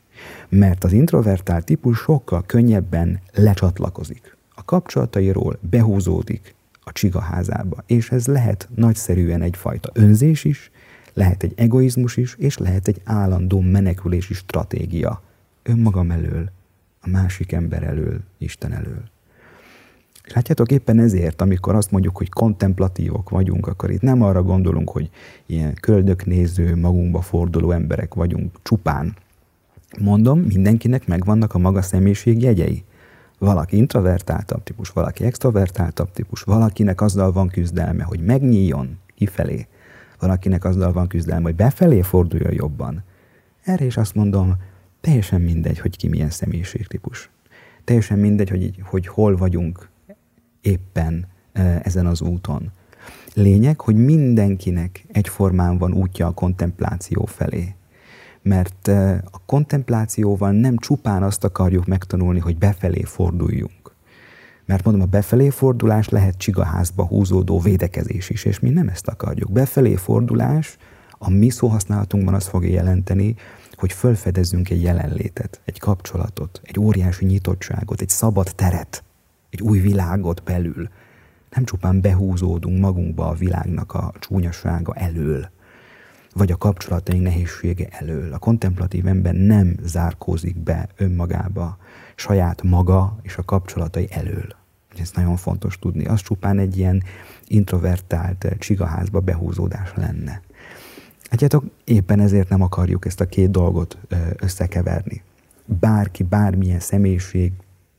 mert 0.49 0.83
az 0.83 0.91
introvertált 0.91 1.65
típus 1.65 1.97
sokkal 1.97 2.43
könnyebben 2.45 3.19
lecsatlakozik. 3.33 4.37
A 4.55 4.65
kapcsolatairól 4.65 5.59
behúzódik, 5.69 6.55
a 6.91 6.93
csigaházába. 6.93 7.83
És 7.85 8.11
ez 8.11 8.27
lehet 8.27 8.69
nagyszerűen 8.75 9.41
egyfajta 9.41 9.89
önzés 9.93 10.43
is, 10.43 10.71
lehet 11.13 11.43
egy 11.43 11.53
egoizmus 11.55 12.17
is, 12.17 12.35
és 12.37 12.57
lehet 12.57 12.87
egy 12.87 13.01
állandó 13.03 13.59
menekülési 13.59 14.33
stratégia. 14.33 15.21
Önmagam 15.63 16.11
elől, 16.11 16.49
a 17.01 17.09
másik 17.09 17.51
ember 17.51 17.83
elől, 17.83 18.19
Isten 18.37 18.73
elől. 18.73 19.03
És 20.23 20.33
látjátok, 20.33 20.71
éppen 20.71 20.99
ezért, 20.99 21.41
amikor 21.41 21.75
azt 21.75 21.91
mondjuk, 21.91 22.17
hogy 22.17 22.29
kontemplatívok 22.29 23.29
vagyunk, 23.29 23.67
akkor 23.67 23.91
itt 23.91 24.01
nem 24.01 24.21
arra 24.21 24.43
gondolunk, 24.43 24.89
hogy 24.89 25.09
ilyen 25.45 25.73
köldöknéző, 25.73 26.75
magunkba 26.75 27.21
forduló 27.21 27.71
emberek 27.71 28.13
vagyunk 28.13 28.55
csupán. 28.63 29.15
Mondom, 29.99 30.39
mindenkinek 30.39 31.07
megvannak 31.07 31.53
a 31.53 31.57
maga 31.57 31.81
személyiség 31.81 32.41
jegyei. 32.41 32.83
Valaki 33.41 33.77
introvertáltabb 33.77 34.63
típus, 34.63 34.89
valaki 34.89 35.23
extrovertáltabb 35.23 36.11
típus, 36.11 36.41
valakinek 36.41 37.01
azzal 37.01 37.31
van 37.31 37.47
küzdelme, 37.47 38.03
hogy 38.03 38.19
megnyíljon 38.19 38.97
kifelé, 39.15 39.67
valakinek 40.19 40.65
azzal 40.65 40.91
van 40.91 41.07
küzdelme, 41.07 41.43
hogy 41.43 41.55
befelé 41.55 42.01
forduljon 42.01 42.53
jobban. 42.53 43.03
Erre 43.61 43.85
is 43.85 43.97
azt 43.97 44.15
mondom, 44.15 44.55
teljesen 44.99 45.41
mindegy, 45.41 45.79
hogy 45.79 45.97
ki 45.97 46.07
milyen 46.07 46.29
személyiségtípus. 46.29 47.29
Teljesen 47.83 48.19
mindegy, 48.19 48.49
hogy, 48.49 48.75
hogy 48.83 49.07
hol 49.07 49.37
vagyunk 49.37 49.89
éppen 50.61 51.27
e, 51.53 51.81
ezen 51.83 52.05
az 52.05 52.21
úton. 52.21 52.71
Lényeg, 53.33 53.81
hogy 53.81 53.95
mindenkinek 53.95 55.05
egyformán 55.11 55.77
van 55.77 55.93
útja 55.93 56.27
a 56.27 56.31
kontempláció 56.31 57.25
felé 57.25 57.75
mert 58.41 58.87
a 59.31 59.41
kontemplációval 59.45 60.51
nem 60.51 60.77
csupán 60.77 61.23
azt 61.23 61.43
akarjuk 61.43 61.85
megtanulni, 61.85 62.39
hogy 62.39 62.57
befelé 62.57 63.03
forduljunk. 63.03 63.95
Mert 64.65 64.83
mondom, 64.83 65.03
a 65.03 65.09
befelé 65.09 65.49
fordulás 65.49 66.09
lehet 66.09 66.37
csigaházba 66.37 67.05
húzódó 67.05 67.59
védekezés 67.59 68.29
is, 68.29 68.43
és 68.43 68.59
mi 68.59 68.69
nem 68.69 68.87
ezt 68.87 69.07
akarjuk. 69.07 69.51
Befelé 69.51 69.95
fordulás 69.95 70.77
a 71.17 71.29
mi 71.29 71.49
szóhasználatunkban 71.49 72.33
azt 72.33 72.47
fogja 72.47 72.69
jelenteni, 72.69 73.35
hogy 73.73 73.93
fölfedezzünk 73.93 74.69
egy 74.69 74.81
jelenlétet, 74.81 75.61
egy 75.65 75.79
kapcsolatot, 75.79 76.61
egy 76.63 76.79
óriási 76.79 77.25
nyitottságot, 77.25 78.01
egy 78.01 78.09
szabad 78.09 78.55
teret, 78.55 79.03
egy 79.49 79.61
új 79.61 79.79
világot 79.79 80.43
belül. 80.43 80.89
Nem 81.49 81.63
csupán 81.63 82.01
behúzódunk 82.01 82.79
magunkba 82.79 83.27
a 83.27 83.33
világnak 83.33 83.93
a 83.93 84.13
csúnyasága 84.19 84.93
elől, 84.93 85.49
vagy 86.33 86.51
a 86.51 86.57
kapcsolataink 86.57 87.23
nehézsége 87.23 87.87
elől. 87.89 88.33
A 88.33 88.37
kontemplatív 88.37 89.07
ember 89.07 89.33
nem 89.33 89.75
zárkózik 89.83 90.57
be 90.57 90.87
önmagába, 90.97 91.77
saját 92.15 92.63
maga 92.63 93.17
és 93.21 93.37
a 93.37 93.43
kapcsolatai 93.43 94.07
elől. 94.11 94.55
Ez 94.99 95.11
nagyon 95.15 95.35
fontos 95.35 95.79
tudni. 95.79 96.05
Az 96.05 96.21
csupán 96.21 96.59
egy 96.59 96.77
ilyen 96.77 97.03
introvertált 97.47 98.55
csigaházba 98.59 99.19
behúzódás 99.19 99.93
lenne. 99.95 100.41
Látjátok, 101.29 101.63
éppen 101.83 102.19
ezért 102.19 102.49
nem 102.49 102.61
akarjuk 102.61 103.05
ezt 103.05 103.21
a 103.21 103.25
két 103.25 103.51
dolgot 103.51 103.97
összekeverni. 104.35 105.23
Bárki, 105.65 106.23
bármilyen 106.23 106.79
személyiség 106.79 107.51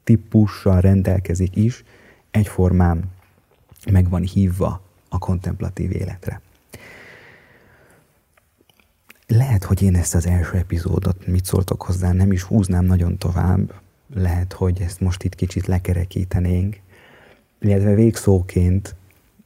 típussal 0.05 0.80
rendelkezik 0.80 1.57
is, 1.57 1.85
egyformán 2.30 3.11
meg 3.91 4.09
van 4.09 4.22
hívva 4.22 4.83
a 5.09 5.18
kontemplatív 5.18 5.93
életre. 5.93 6.41
Lehet, 9.35 9.64
hogy 9.64 9.83
én 9.83 9.97
ezt 9.97 10.14
az 10.14 10.26
első 10.26 10.57
epizódot, 10.57 11.26
mit 11.26 11.45
szóltok 11.45 11.83
hozzá, 11.83 12.12
nem 12.12 12.33
is 12.33 12.43
húznám 12.43 12.85
nagyon 12.85 13.18
tovább. 13.18 13.74
Lehet, 14.14 14.53
hogy 14.53 14.80
ezt 14.80 15.01
most 15.01 15.22
itt 15.22 15.35
kicsit 15.35 15.66
lekerekítenénk. 15.66 16.80
Illetve 17.61 17.95
végszóként 17.95 18.95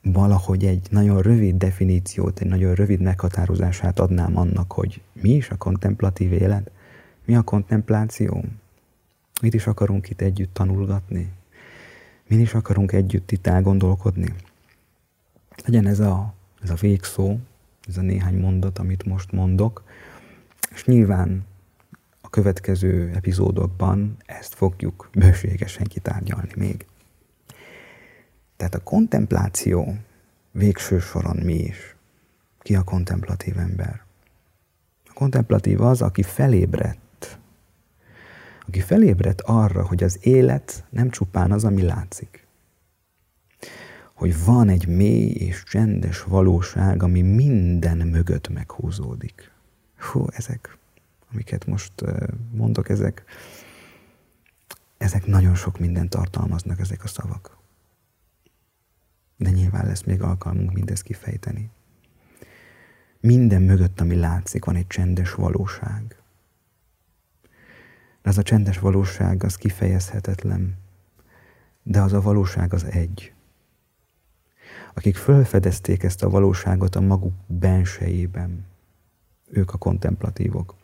valahogy 0.03 0.65
egy 0.65 0.87
nagyon 0.91 1.23
rövid 1.23 1.57
definíciót, 1.57 2.41
egy 2.41 2.47
nagyon 2.47 2.75
rövid 2.75 3.01
meghatározását 3.01 3.99
adnám 3.99 4.37
annak, 4.37 4.73
hogy 4.73 5.03
mi 5.13 5.31
is 5.31 5.51
a 5.51 5.57
kontemplatív 5.57 6.33
élet, 6.33 6.71
mi 7.25 7.37
a 7.37 7.43
kontempláció, 7.43 8.45
mit 9.41 9.55
is 9.55 9.67
akarunk 9.67 10.09
itt 10.09 10.21
együtt 10.21 10.55
tanulgatni, 10.55 11.33
mi 12.27 12.37
is 12.37 12.55
akarunk 12.55 12.93
együtt 12.93 13.33
itt 13.33 13.47
elgondolkodni. 13.47 14.35
Legyen 15.65 15.87
ez 15.87 16.01
a, 16.01 16.35
ez 16.63 16.71
a 16.71 16.75
végszó, 16.75 17.39
ez 17.89 17.97
a 17.97 18.03
néhány 18.03 18.39
mondat, 18.39 18.79
amit 18.79 19.05
most 19.05 19.33
mondok, 19.33 19.85
és 20.75 20.85
nyilván 20.85 21.47
a 22.21 22.31
következő 22.31 23.13
epizódokban 23.15 24.17
ezt 24.25 24.55
fogjuk 24.55 25.09
bőségesen 25.13 25.85
kitárgyalni 25.85 26.53
még. 26.57 26.87
Tehát 28.57 28.75
a 28.75 28.83
kontempláció 28.83 29.97
végső 30.51 30.99
soron 30.99 31.37
mi 31.37 31.55
is? 31.55 31.97
Ki 32.59 32.75
a 32.75 32.83
kontemplatív 32.83 33.59
ember? 33.59 34.03
A 35.09 35.13
kontemplatív 35.13 35.81
az, 35.81 36.03
aki 36.03 36.23
felébredt. 36.23 37.39
Aki 38.67 38.81
felébredt 38.81 39.41
arra, 39.41 39.87
hogy 39.87 40.03
az 40.03 40.19
élet 40.21 40.85
nem 40.91 41.11
csupán 41.11 41.53
az, 41.53 41.65
ami 41.65 41.83
látszik. 41.83 42.46
Hogy 44.17 44.45
van 44.45 44.69
egy 44.69 44.87
mély 44.87 45.31
és 45.31 45.63
csendes 45.63 46.23
valóság, 46.23 47.03
ami 47.03 47.23
minden 47.23 47.99
mögött 47.99 48.49
meghúzódik. 48.49 49.51
Hú, 49.99 50.27
ezek, 50.31 50.79
amiket 51.33 51.67
most 51.67 51.93
mondok, 52.51 52.89
ezek, 52.89 53.25
ezek 54.99 55.27
nagyon 55.27 55.55
sok 55.55 55.79
mindent 55.79 56.11
tartalmaznak, 56.11 56.81
ezek 56.81 57.05
a 57.05 57.09
szavak 57.09 57.57
de 59.37 59.51
nyilván 59.51 59.87
lesz 59.87 60.03
még 60.03 60.23
alkalmunk 60.23 60.73
mindezt 60.73 61.03
kifejteni. 61.03 61.71
Minden 63.21 63.63
mögött, 63.63 64.01
ami 64.01 64.15
látszik, 64.15 64.65
van 64.65 64.77
egy 64.77 64.87
csendes 64.87 65.35
valóság. 65.35 66.23
De 68.23 68.29
az 68.29 68.39
a 68.39 68.43
csendes 68.43 68.79
valóság, 68.79 69.43
az 69.43 69.57
kifejezhetetlen, 69.57 70.79
de 71.83 72.01
az 72.01 72.13
a 72.13 72.21
valóság 72.21 72.73
az 72.73 72.85
egy. 72.85 73.33
Akik 74.97 75.17
fölfedezték 75.17 76.03
ezt 76.03 76.23
a 76.23 76.29
valóságot 76.31 76.95
a 76.95 77.01
maguk 77.01 77.33
bensejében, 77.47 78.65
ők 79.51 79.73
a 79.73 79.79
kontemplatívok. 79.79 80.75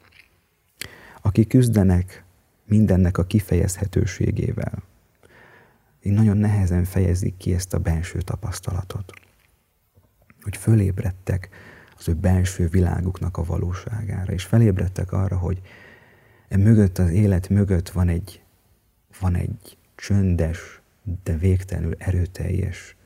Akik 1.22 1.48
küzdenek 1.48 2.24
mindennek 2.64 3.18
a 3.18 3.24
kifejezhetőségével, 3.24 4.82
így 6.02 6.12
nagyon 6.12 6.36
nehezen 6.36 6.84
fejezik 6.84 7.36
ki 7.36 7.54
ezt 7.54 7.74
a 7.74 7.78
benső 7.78 8.20
tapasztalatot. 8.20 9.12
Hogy 10.40 10.56
fölébredtek 10.56 11.48
az 11.98 12.08
ő 12.08 12.14
belső 12.14 12.66
világuknak 12.66 13.36
a 13.36 13.44
valóságára, 13.44 14.32
és 14.32 14.44
felébredtek 14.44 15.12
arra, 15.12 15.36
hogy 15.36 15.60
e 16.48 16.56
mögött, 16.56 16.98
az 16.98 17.10
élet 17.10 17.48
mögött 17.48 17.88
van 17.88 18.08
egy, 18.08 18.42
van 19.20 19.34
egy 19.34 19.76
csöndes, 19.94 20.80
de 21.24 21.36
végtelenül 21.36 21.94
erőteljes 21.98 22.96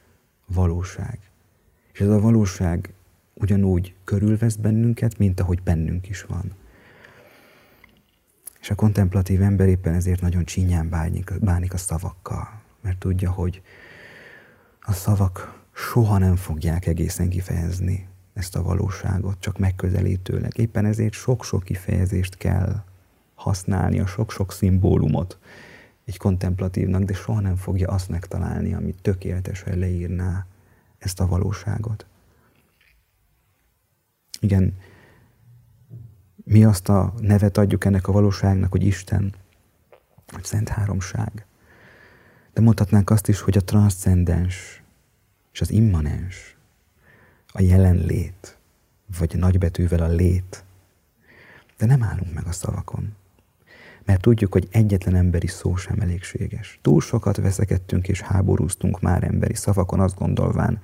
valóság. 0.47 1.19
És 1.93 2.01
ez 2.01 2.09
a 2.09 2.21
valóság 2.21 2.93
ugyanúgy 3.35 3.95
körülvesz 4.05 4.55
bennünket, 4.55 5.19
mint 5.19 5.41
ahogy 5.41 5.63
bennünk 5.63 6.09
is 6.09 6.23
van. 6.23 6.53
És 8.61 8.71
a 8.71 8.75
kontemplatív 8.75 9.43
ember 9.43 9.69
éppen 9.69 9.95
ezért 9.95 10.21
nagyon 10.21 10.45
csinyán 10.45 10.89
bánik, 10.89 11.33
bánik 11.41 11.73
a 11.73 11.77
szavakkal 11.77 12.65
mert 12.87 12.99
tudja, 12.99 13.31
hogy 13.31 13.63
a 14.81 14.93
szavak 14.93 15.65
soha 15.73 16.19
nem 16.19 16.37
fogják 16.37 16.87
egészen 16.87 17.29
kifejezni 17.29 18.09
ezt 18.35 18.57
a 18.57 18.63
valóságot, 18.63 19.41
csak 19.41 19.59
megközelítőleg. 19.59 20.59
Éppen 20.59 20.85
ezért 20.85 21.13
sok-sok 21.13 21.63
kifejezést 21.63 22.37
kell 22.37 22.83
használni, 23.35 24.01
a 24.01 24.07
sok-sok 24.07 24.53
szimbólumot 24.53 25.39
egy 26.07 26.17
kontemplatívnak, 26.17 27.03
de 27.03 27.15
soha 27.15 27.41
nem 27.41 27.57
fogja 27.57 27.89
azt 27.89 28.09
megtalálni, 28.09 28.75
ami 28.75 28.95
tökéletesen 29.03 29.79
leírná 29.79 30.47
ezt 30.99 31.21
a 31.21 31.27
valóságot. 31.27 32.07
Igen, 34.41 34.79
mi 36.45 36.65
azt 36.65 36.89
a 36.89 37.15
nevet 37.21 37.57
adjuk 37.59 37.85
ennek 37.85 38.09
a 38.09 38.13
valóságnak, 38.13 38.71
hogy 38.71 38.85
Isten, 38.85 39.35
hogy 40.33 40.45
Szent 40.45 40.69
Háromság. 40.69 41.47
De 42.53 42.61
mondhatnánk 42.61 43.11
azt 43.11 43.29
is, 43.29 43.41
hogy 43.41 43.57
a 43.57 43.65
transzcendens 43.65 44.83
és 45.53 45.61
az 45.61 45.71
immanens, 45.71 46.57
a 47.47 47.63
jelenlét, 47.63 48.59
vagy 49.19 49.37
nagybetűvel 49.37 50.03
a 50.03 50.09
lét. 50.09 50.65
De 51.77 51.87
nem 51.87 52.03
állunk 52.03 52.35
meg 52.35 52.47
a 52.47 52.53
szavakon. 52.53 53.15
Mert 54.07 54.21
tudjuk, 54.21 54.53
hogy 54.53 54.69
egyetlen 54.71 55.15
emberi 55.15 55.47
szó 55.47 55.77
sem 55.77 56.01
elégséges. 56.01 56.79
Túl 56.83 57.01
sokat 57.01 57.37
veszekedtünk 57.37 58.09
és 58.09 58.21
háborúztunk 58.21 59.01
már 59.01 59.25
emberi 59.25 59.55
szavakon, 59.55 60.01
azt 60.01 60.19
gondolván, 60.19 60.81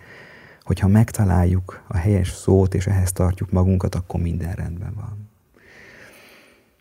hogy 0.63 0.79
ha 0.79 0.89
megtaláljuk 0.89 1.85
a 1.89 1.97
helyes 1.97 2.31
szót 2.31 2.75
és 2.75 2.87
ehhez 2.87 3.13
tartjuk 3.13 3.51
magunkat, 3.51 3.95
akkor 3.95 4.21
minden 4.21 4.55
rendben 4.55 4.95
van. 4.95 5.31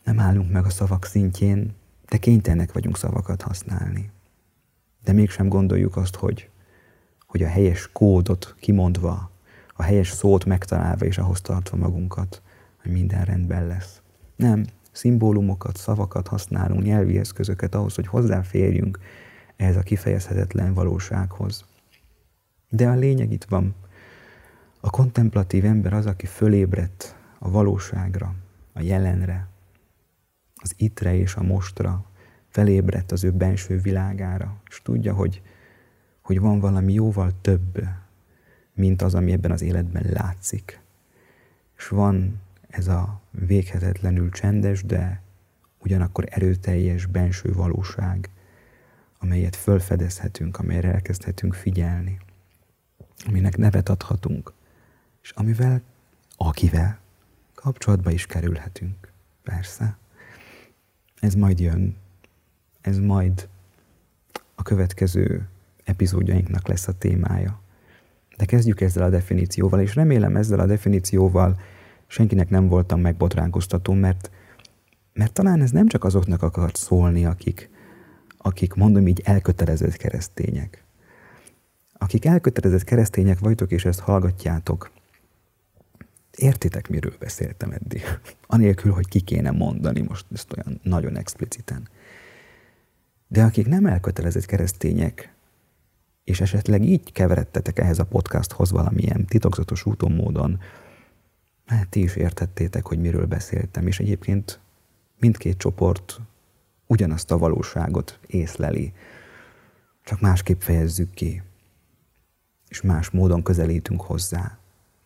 Nem 0.03 0.19
állunk 0.19 0.51
meg 0.51 0.65
a 0.65 0.69
szavak 0.69 1.05
szintjén, 1.05 1.75
de 2.09 2.17
kénytelenek 2.17 2.71
vagyunk 2.71 2.97
szavakat 2.97 3.41
használni 3.41 4.11
de 5.03 5.11
mégsem 5.11 5.47
gondoljuk 5.47 5.95
azt, 5.97 6.15
hogy, 6.15 6.49
hogy 7.27 7.43
a 7.43 7.47
helyes 7.47 7.89
kódot 7.91 8.55
kimondva, 8.59 9.31
a 9.75 9.83
helyes 9.83 10.09
szót 10.09 10.45
megtalálva 10.45 11.05
és 11.05 11.17
ahhoz 11.17 11.41
tartva 11.41 11.77
magunkat, 11.77 12.41
hogy 12.81 12.91
minden 12.91 13.25
rendben 13.25 13.67
lesz. 13.67 14.01
Nem, 14.35 14.65
szimbólumokat, 14.91 15.77
szavakat 15.77 16.27
használunk, 16.27 16.83
nyelvi 16.83 17.17
eszközöket 17.17 17.75
ahhoz, 17.75 17.95
hogy 17.95 18.07
hozzáférjünk 18.07 18.99
ehhez 19.55 19.75
a 19.75 19.81
kifejezhetetlen 19.81 20.73
valósághoz. 20.73 21.65
De 22.69 22.87
a 22.87 22.95
lényeg 22.95 23.31
itt 23.31 23.43
van. 23.43 23.75
A 24.79 24.89
kontemplatív 24.89 25.65
ember 25.65 25.93
az, 25.93 26.05
aki 26.05 26.25
fölébredt 26.25 27.15
a 27.39 27.49
valóságra, 27.49 28.35
a 28.73 28.81
jelenre, 28.81 29.47
az 30.55 30.73
itre 30.77 31.15
és 31.15 31.35
a 31.35 31.43
mostra, 31.43 32.05
felébredt 32.47 33.11
az 33.11 33.23
ő 33.23 33.31
benső 33.31 33.77
világára, 33.77 34.55
és 34.69 34.81
tudja, 34.81 35.13
hogy, 35.13 35.41
hogy 36.21 36.39
van 36.39 36.59
valami 36.59 36.93
jóval 36.93 37.31
több, 37.41 37.83
mint 38.73 39.01
az, 39.01 39.15
ami 39.15 39.31
ebben 39.31 39.51
az 39.51 39.61
életben 39.61 40.05
látszik. 40.09 40.81
És 41.77 41.87
van 41.87 42.41
ez 42.71 42.87
a 42.87 43.21
véghetetlenül 43.31 44.29
csendes, 44.29 44.83
de 44.83 45.21
ugyanakkor 45.79 46.25
erőteljes 46.29 47.05
benső 47.05 47.53
valóság, 47.53 48.29
amelyet 49.19 49.55
fölfedezhetünk, 49.55 50.59
amelyre 50.59 50.93
elkezdhetünk 50.93 51.53
figyelni, 51.53 52.19
aminek 53.27 53.57
nevet 53.57 53.89
adhatunk, 53.89 54.53
és 55.21 55.31
amivel, 55.31 55.81
akivel 56.37 56.99
kapcsolatba 57.55 58.11
is 58.11 58.25
kerülhetünk. 58.25 59.11
Persze. 59.43 59.97
Ez 61.19 61.33
majd 61.33 61.59
jön 61.59 61.95
ez 62.81 62.97
majd 62.97 63.47
a 64.55 64.63
következő 64.63 65.47
epizódjainknak 65.83 66.67
lesz 66.67 66.87
a 66.87 66.97
témája. 66.97 67.61
De 68.37 68.45
kezdjük 68.45 68.81
ezzel 68.81 69.03
a 69.03 69.09
definícióval, 69.09 69.79
és 69.79 69.95
remélem 69.95 70.35
ezzel 70.35 70.59
a 70.59 70.65
definícióval 70.65 71.59
senkinek 72.11 72.49
nem 72.49 72.67
voltam 72.67 73.01
megbotránkoztató, 73.01 73.93
mert, 73.93 74.31
mert 75.13 75.33
talán 75.33 75.61
ez 75.61 75.71
nem 75.71 75.87
csak 75.87 76.03
azoknak 76.03 76.41
akart 76.43 76.75
szólni, 76.75 77.25
akik, 77.25 77.69
akik 78.37 78.73
mondom 78.73 79.07
így 79.07 79.21
elkötelezett 79.23 79.95
keresztények. 79.95 80.83
Akik 81.93 82.25
elkötelezett 82.25 82.83
keresztények 82.83 83.39
vagytok, 83.39 83.71
és 83.71 83.85
ezt 83.85 83.99
hallgatjátok, 83.99 84.91
értitek, 86.31 86.89
miről 86.89 87.13
beszéltem 87.19 87.71
eddig? 87.71 88.03
Anélkül, 88.47 88.91
hogy 88.91 89.07
ki 89.07 89.19
kéne 89.19 89.51
mondani 89.51 90.01
most 90.01 90.25
ezt 90.33 90.53
olyan 90.57 90.79
nagyon 90.83 91.17
expliciten. 91.17 91.87
De 93.27 93.43
akik 93.43 93.67
nem 93.67 93.85
elkötelezett 93.85 94.45
keresztények, 94.45 95.33
és 96.23 96.41
esetleg 96.41 96.83
így 96.83 97.11
keveredtetek 97.11 97.79
ehhez 97.79 97.99
a 97.99 98.05
podcasthoz 98.05 98.71
valamilyen 98.71 99.25
titokzatos 99.25 99.85
úton, 99.85 100.11
módon, 100.11 100.59
hát 101.65 101.89
ti 101.89 102.01
is 102.01 102.15
értettétek, 102.15 102.87
hogy 102.87 102.99
miről 102.99 103.25
beszéltem, 103.25 103.87
és 103.87 103.99
egyébként 103.99 104.59
mindkét 105.19 105.57
csoport 105.57 106.19
ugyanazt 106.87 107.31
a 107.31 107.37
valóságot 107.37 108.19
észleli, 108.27 108.93
csak 110.03 110.19
másképp 110.19 110.59
fejezzük 110.59 111.13
ki, 111.13 111.41
és 112.67 112.81
más 112.81 113.09
módon 113.09 113.43
közelítünk 113.43 114.01
hozzá. 114.01 114.57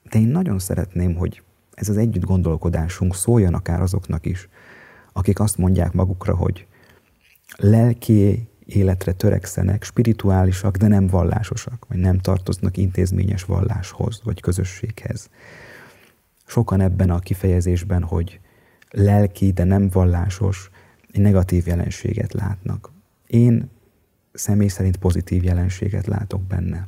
De 0.10 0.20
én 0.20 0.28
nagyon 0.28 0.60
szeretném, 0.60 1.16
hogy 1.16 1.42
ez 1.74 1.90
az 1.90 1.98
együtt 1.98 2.24
gondolkodásunk 2.24 3.16
szóljon 3.16 3.54
akár 3.54 3.82
azoknak 3.82 4.26
is, 4.26 4.50
akik 5.14 5.40
azt 5.40 5.58
mondják 5.58 5.94
magukra, 5.94 6.36
hogy 6.36 6.68
lelki 7.58 8.48
életre 8.66 9.12
törekszenek, 9.12 9.84
spirituálisak, 9.84 10.78
de 10.78 10.88
nem 10.88 11.08
vallásosak, 11.08 11.86
vagy 11.88 11.98
nem 11.98 12.20
tartoznak 12.20 12.78
intézményes 12.78 13.44
valláshoz, 13.44 14.22
vagy 14.24 14.42
közösséghez. 14.42 15.30
Sokan 16.46 16.82
ebben 16.82 17.10
a 17.10 17.20
kifejezésben, 17.20 18.04
hogy 18.04 18.40
lelki, 18.90 19.52
de 19.52 19.64
nem 19.64 19.90
vallásos, 19.90 20.70
egy 21.12 21.22
negatív 21.22 21.68
jelenséget 21.68 22.34
látnak. 22.34 22.92
Én 23.28 23.70
személy 24.34 24.68
szerint 24.68 24.98
pozitív 24.98 25.44
jelenséget 25.44 26.08
látok 26.08 26.42
benne. 26.42 26.84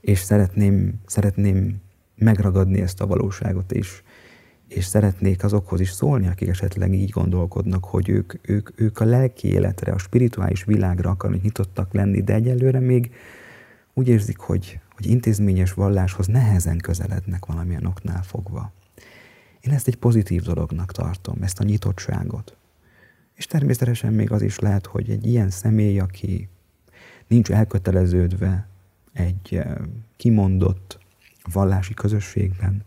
És 0.00 0.18
szeretném, 0.18 0.94
szeretném 1.06 1.80
megragadni 2.14 2.80
ezt 2.80 3.00
a 3.00 3.06
valóságot, 3.06 3.72
és, 3.72 4.02
és 4.68 4.84
szeretnék 4.84 5.44
azokhoz 5.44 5.80
is 5.80 5.90
szólni, 5.90 6.26
akik 6.26 6.48
esetleg 6.48 6.92
így 6.92 7.10
gondolkodnak, 7.10 7.84
hogy 7.84 8.08
ők, 8.08 8.32
ők, 8.42 8.80
ők 8.80 9.00
a 9.00 9.04
lelki 9.04 9.48
életre, 9.48 9.92
a 9.92 9.98
spirituális 9.98 10.64
világra 10.64 11.10
akarnak 11.10 11.42
nyitottak 11.42 11.92
lenni, 11.92 12.22
de 12.22 12.34
egyelőre 12.34 12.80
még 12.80 13.14
úgy 13.94 14.08
érzik, 14.08 14.38
hogy, 14.38 14.80
hogy 15.04 15.12
intézményes 15.12 15.72
valláshoz 15.72 16.26
nehezen 16.26 16.78
közelednek 16.78 17.46
valamilyen 17.46 17.86
oknál 17.86 18.22
fogva. 18.22 18.72
Én 19.60 19.72
ezt 19.72 19.88
egy 19.88 19.96
pozitív 19.96 20.42
dolognak 20.42 20.92
tartom, 20.92 21.42
ezt 21.42 21.60
a 21.60 21.64
nyitottságot. 21.64 22.56
És 23.34 23.46
természetesen 23.46 24.12
még 24.12 24.30
az 24.30 24.42
is 24.42 24.58
lehet, 24.58 24.86
hogy 24.86 25.10
egy 25.10 25.26
ilyen 25.26 25.50
személy, 25.50 25.98
aki 25.98 26.48
nincs 27.26 27.50
elköteleződve 27.50 28.68
egy 29.12 29.54
eh, 29.54 29.74
kimondott 30.16 30.98
vallási 31.52 31.94
közösségben, 31.94 32.82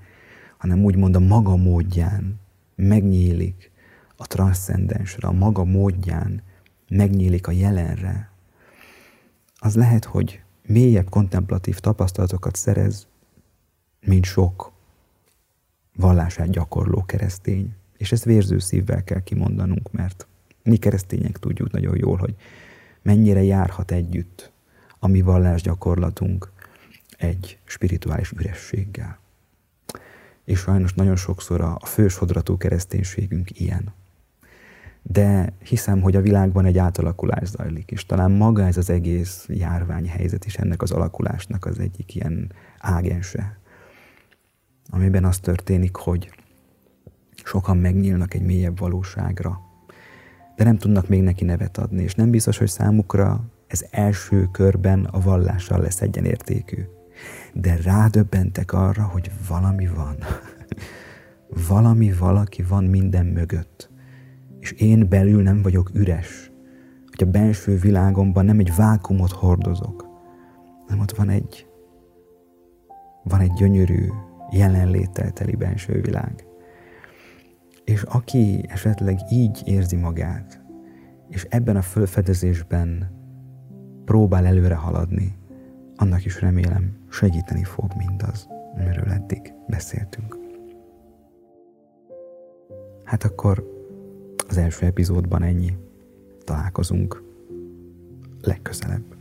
hanem 0.57 0.83
úgymond 0.83 1.15
a 1.15 1.19
maga 1.19 1.55
módján 1.55 2.39
megnyílik 2.75 3.71
a 4.15 4.27
transzcendensre, 4.27 5.27
a 5.27 5.31
maga 5.31 5.63
módján 5.63 6.41
megnyílik 6.89 7.47
a 7.47 7.51
jelenre, 7.51 8.31
az 9.55 9.75
lehet, 9.75 10.05
hogy 10.05 10.41
mélyebb 10.67 11.09
kontemplatív 11.09 11.79
tapasztalatokat 11.79 12.55
szerez, 12.55 13.07
mint 13.99 14.25
sok 14.25 14.71
vallását 15.95 16.49
gyakorló 16.49 17.03
keresztény. 17.05 17.75
És 17.97 18.11
ezt 18.11 18.23
vérző 18.23 18.59
szívvel 18.59 19.03
kell 19.03 19.21
kimondanunk, 19.21 19.91
mert 19.91 20.27
mi 20.63 20.77
keresztények 20.77 21.37
tudjuk 21.37 21.71
nagyon 21.71 21.97
jól, 21.97 22.17
hogy 22.17 22.35
mennyire 23.01 23.43
járhat 23.43 23.91
együtt 23.91 24.51
a 24.99 25.07
mi 25.07 25.21
vallásgyakorlatunk 25.21 26.51
egy 27.17 27.57
spirituális 27.63 28.31
ürességgel. 28.31 29.19
És 30.43 30.59
sajnos 30.59 30.93
nagyon 30.93 31.15
sokszor 31.15 31.61
a 31.61 31.79
fősodratú 31.85 32.57
kereszténységünk 32.57 33.59
ilyen. 33.59 33.93
De 35.09 35.53
hiszem, 35.63 36.01
hogy 36.01 36.15
a 36.15 36.21
világban 36.21 36.65
egy 36.65 36.77
átalakulás 36.77 37.47
zajlik, 37.47 37.91
és 37.91 38.05
talán 38.05 38.31
maga 38.31 38.65
ez 38.65 38.77
az 38.77 38.89
egész 38.89 39.45
járványhelyzet 39.49 40.45
is 40.45 40.55
ennek 40.55 40.81
az 40.81 40.91
alakulásnak 40.91 41.65
az 41.65 41.79
egyik 41.79 42.15
ilyen 42.15 42.51
ágense, 42.77 43.59
amiben 44.89 45.25
az 45.25 45.39
történik, 45.39 45.95
hogy 45.95 46.31
sokan 47.43 47.77
megnyílnak 47.77 48.33
egy 48.33 48.41
mélyebb 48.41 48.79
valóságra, 48.79 49.59
de 50.55 50.63
nem 50.63 50.77
tudnak 50.77 51.07
még 51.07 51.21
neki 51.21 51.45
nevet 51.45 51.77
adni, 51.77 52.03
és 52.03 52.15
nem 52.15 52.29
biztos, 52.29 52.57
hogy 52.57 52.69
számukra 52.69 53.43
ez 53.67 53.85
első 53.91 54.47
körben 54.51 55.05
a 55.05 55.19
vallással 55.19 55.79
lesz 55.79 56.01
egyenértékű. 56.01 56.81
De 57.53 57.77
rádöbbentek 57.83 58.73
arra, 58.73 59.03
hogy 59.03 59.31
valami 59.47 59.87
van. 59.87 60.15
valami, 61.67 62.13
valaki 62.13 62.63
van 62.63 62.83
minden 62.83 63.25
mögött. 63.25 63.86
És 64.59 64.71
én 64.71 65.09
belül 65.09 65.41
nem 65.41 65.61
vagyok 65.61 65.91
üres. 65.93 66.51
Hogy 67.05 67.27
a 67.27 67.31
belső 67.31 67.75
világomban 67.75 68.45
nem 68.45 68.59
egy 68.59 68.75
vákumot 68.75 69.31
hordozok, 69.31 70.05
hanem 70.87 71.01
ott 71.01 71.11
van 71.11 71.29
egy, 71.29 71.67
van 73.23 73.39
egy 73.39 73.53
gyönyörű, 73.53 74.07
jelenléttel 74.51 75.31
teli 75.31 75.55
belső 75.55 76.01
világ. 76.01 76.45
És 77.83 78.01
aki 78.01 78.65
esetleg 78.67 79.19
így 79.31 79.61
érzi 79.65 79.95
magát, 79.95 80.61
és 81.29 81.47
ebben 81.49 81.75
a 81.75 81.81
fölfedezésben 81.81 83.15
próbál 84.05 84.45
előre 84.45 84.75
haladni, 84.75 85.37
annak 85.95 86.25
is 86.25 86.41
remélem 86.41 86.97
segíteni 87.09 87.63
fog 87.63 87.91
mindaz, 87.97 88.47
amiről 88.75 89.09
eddig 89.09 89.53
beszéltünk. 89.67 90.37
Hát 93.03 93.23
akkor 93.23 93.76
az 94.47 94.57
első 94.57 94.85
epizódban 94.85 95.43
ennyi. 95.43 95.77
Találkozunk 96.43 97.23
legközelebb. 98.41 99.16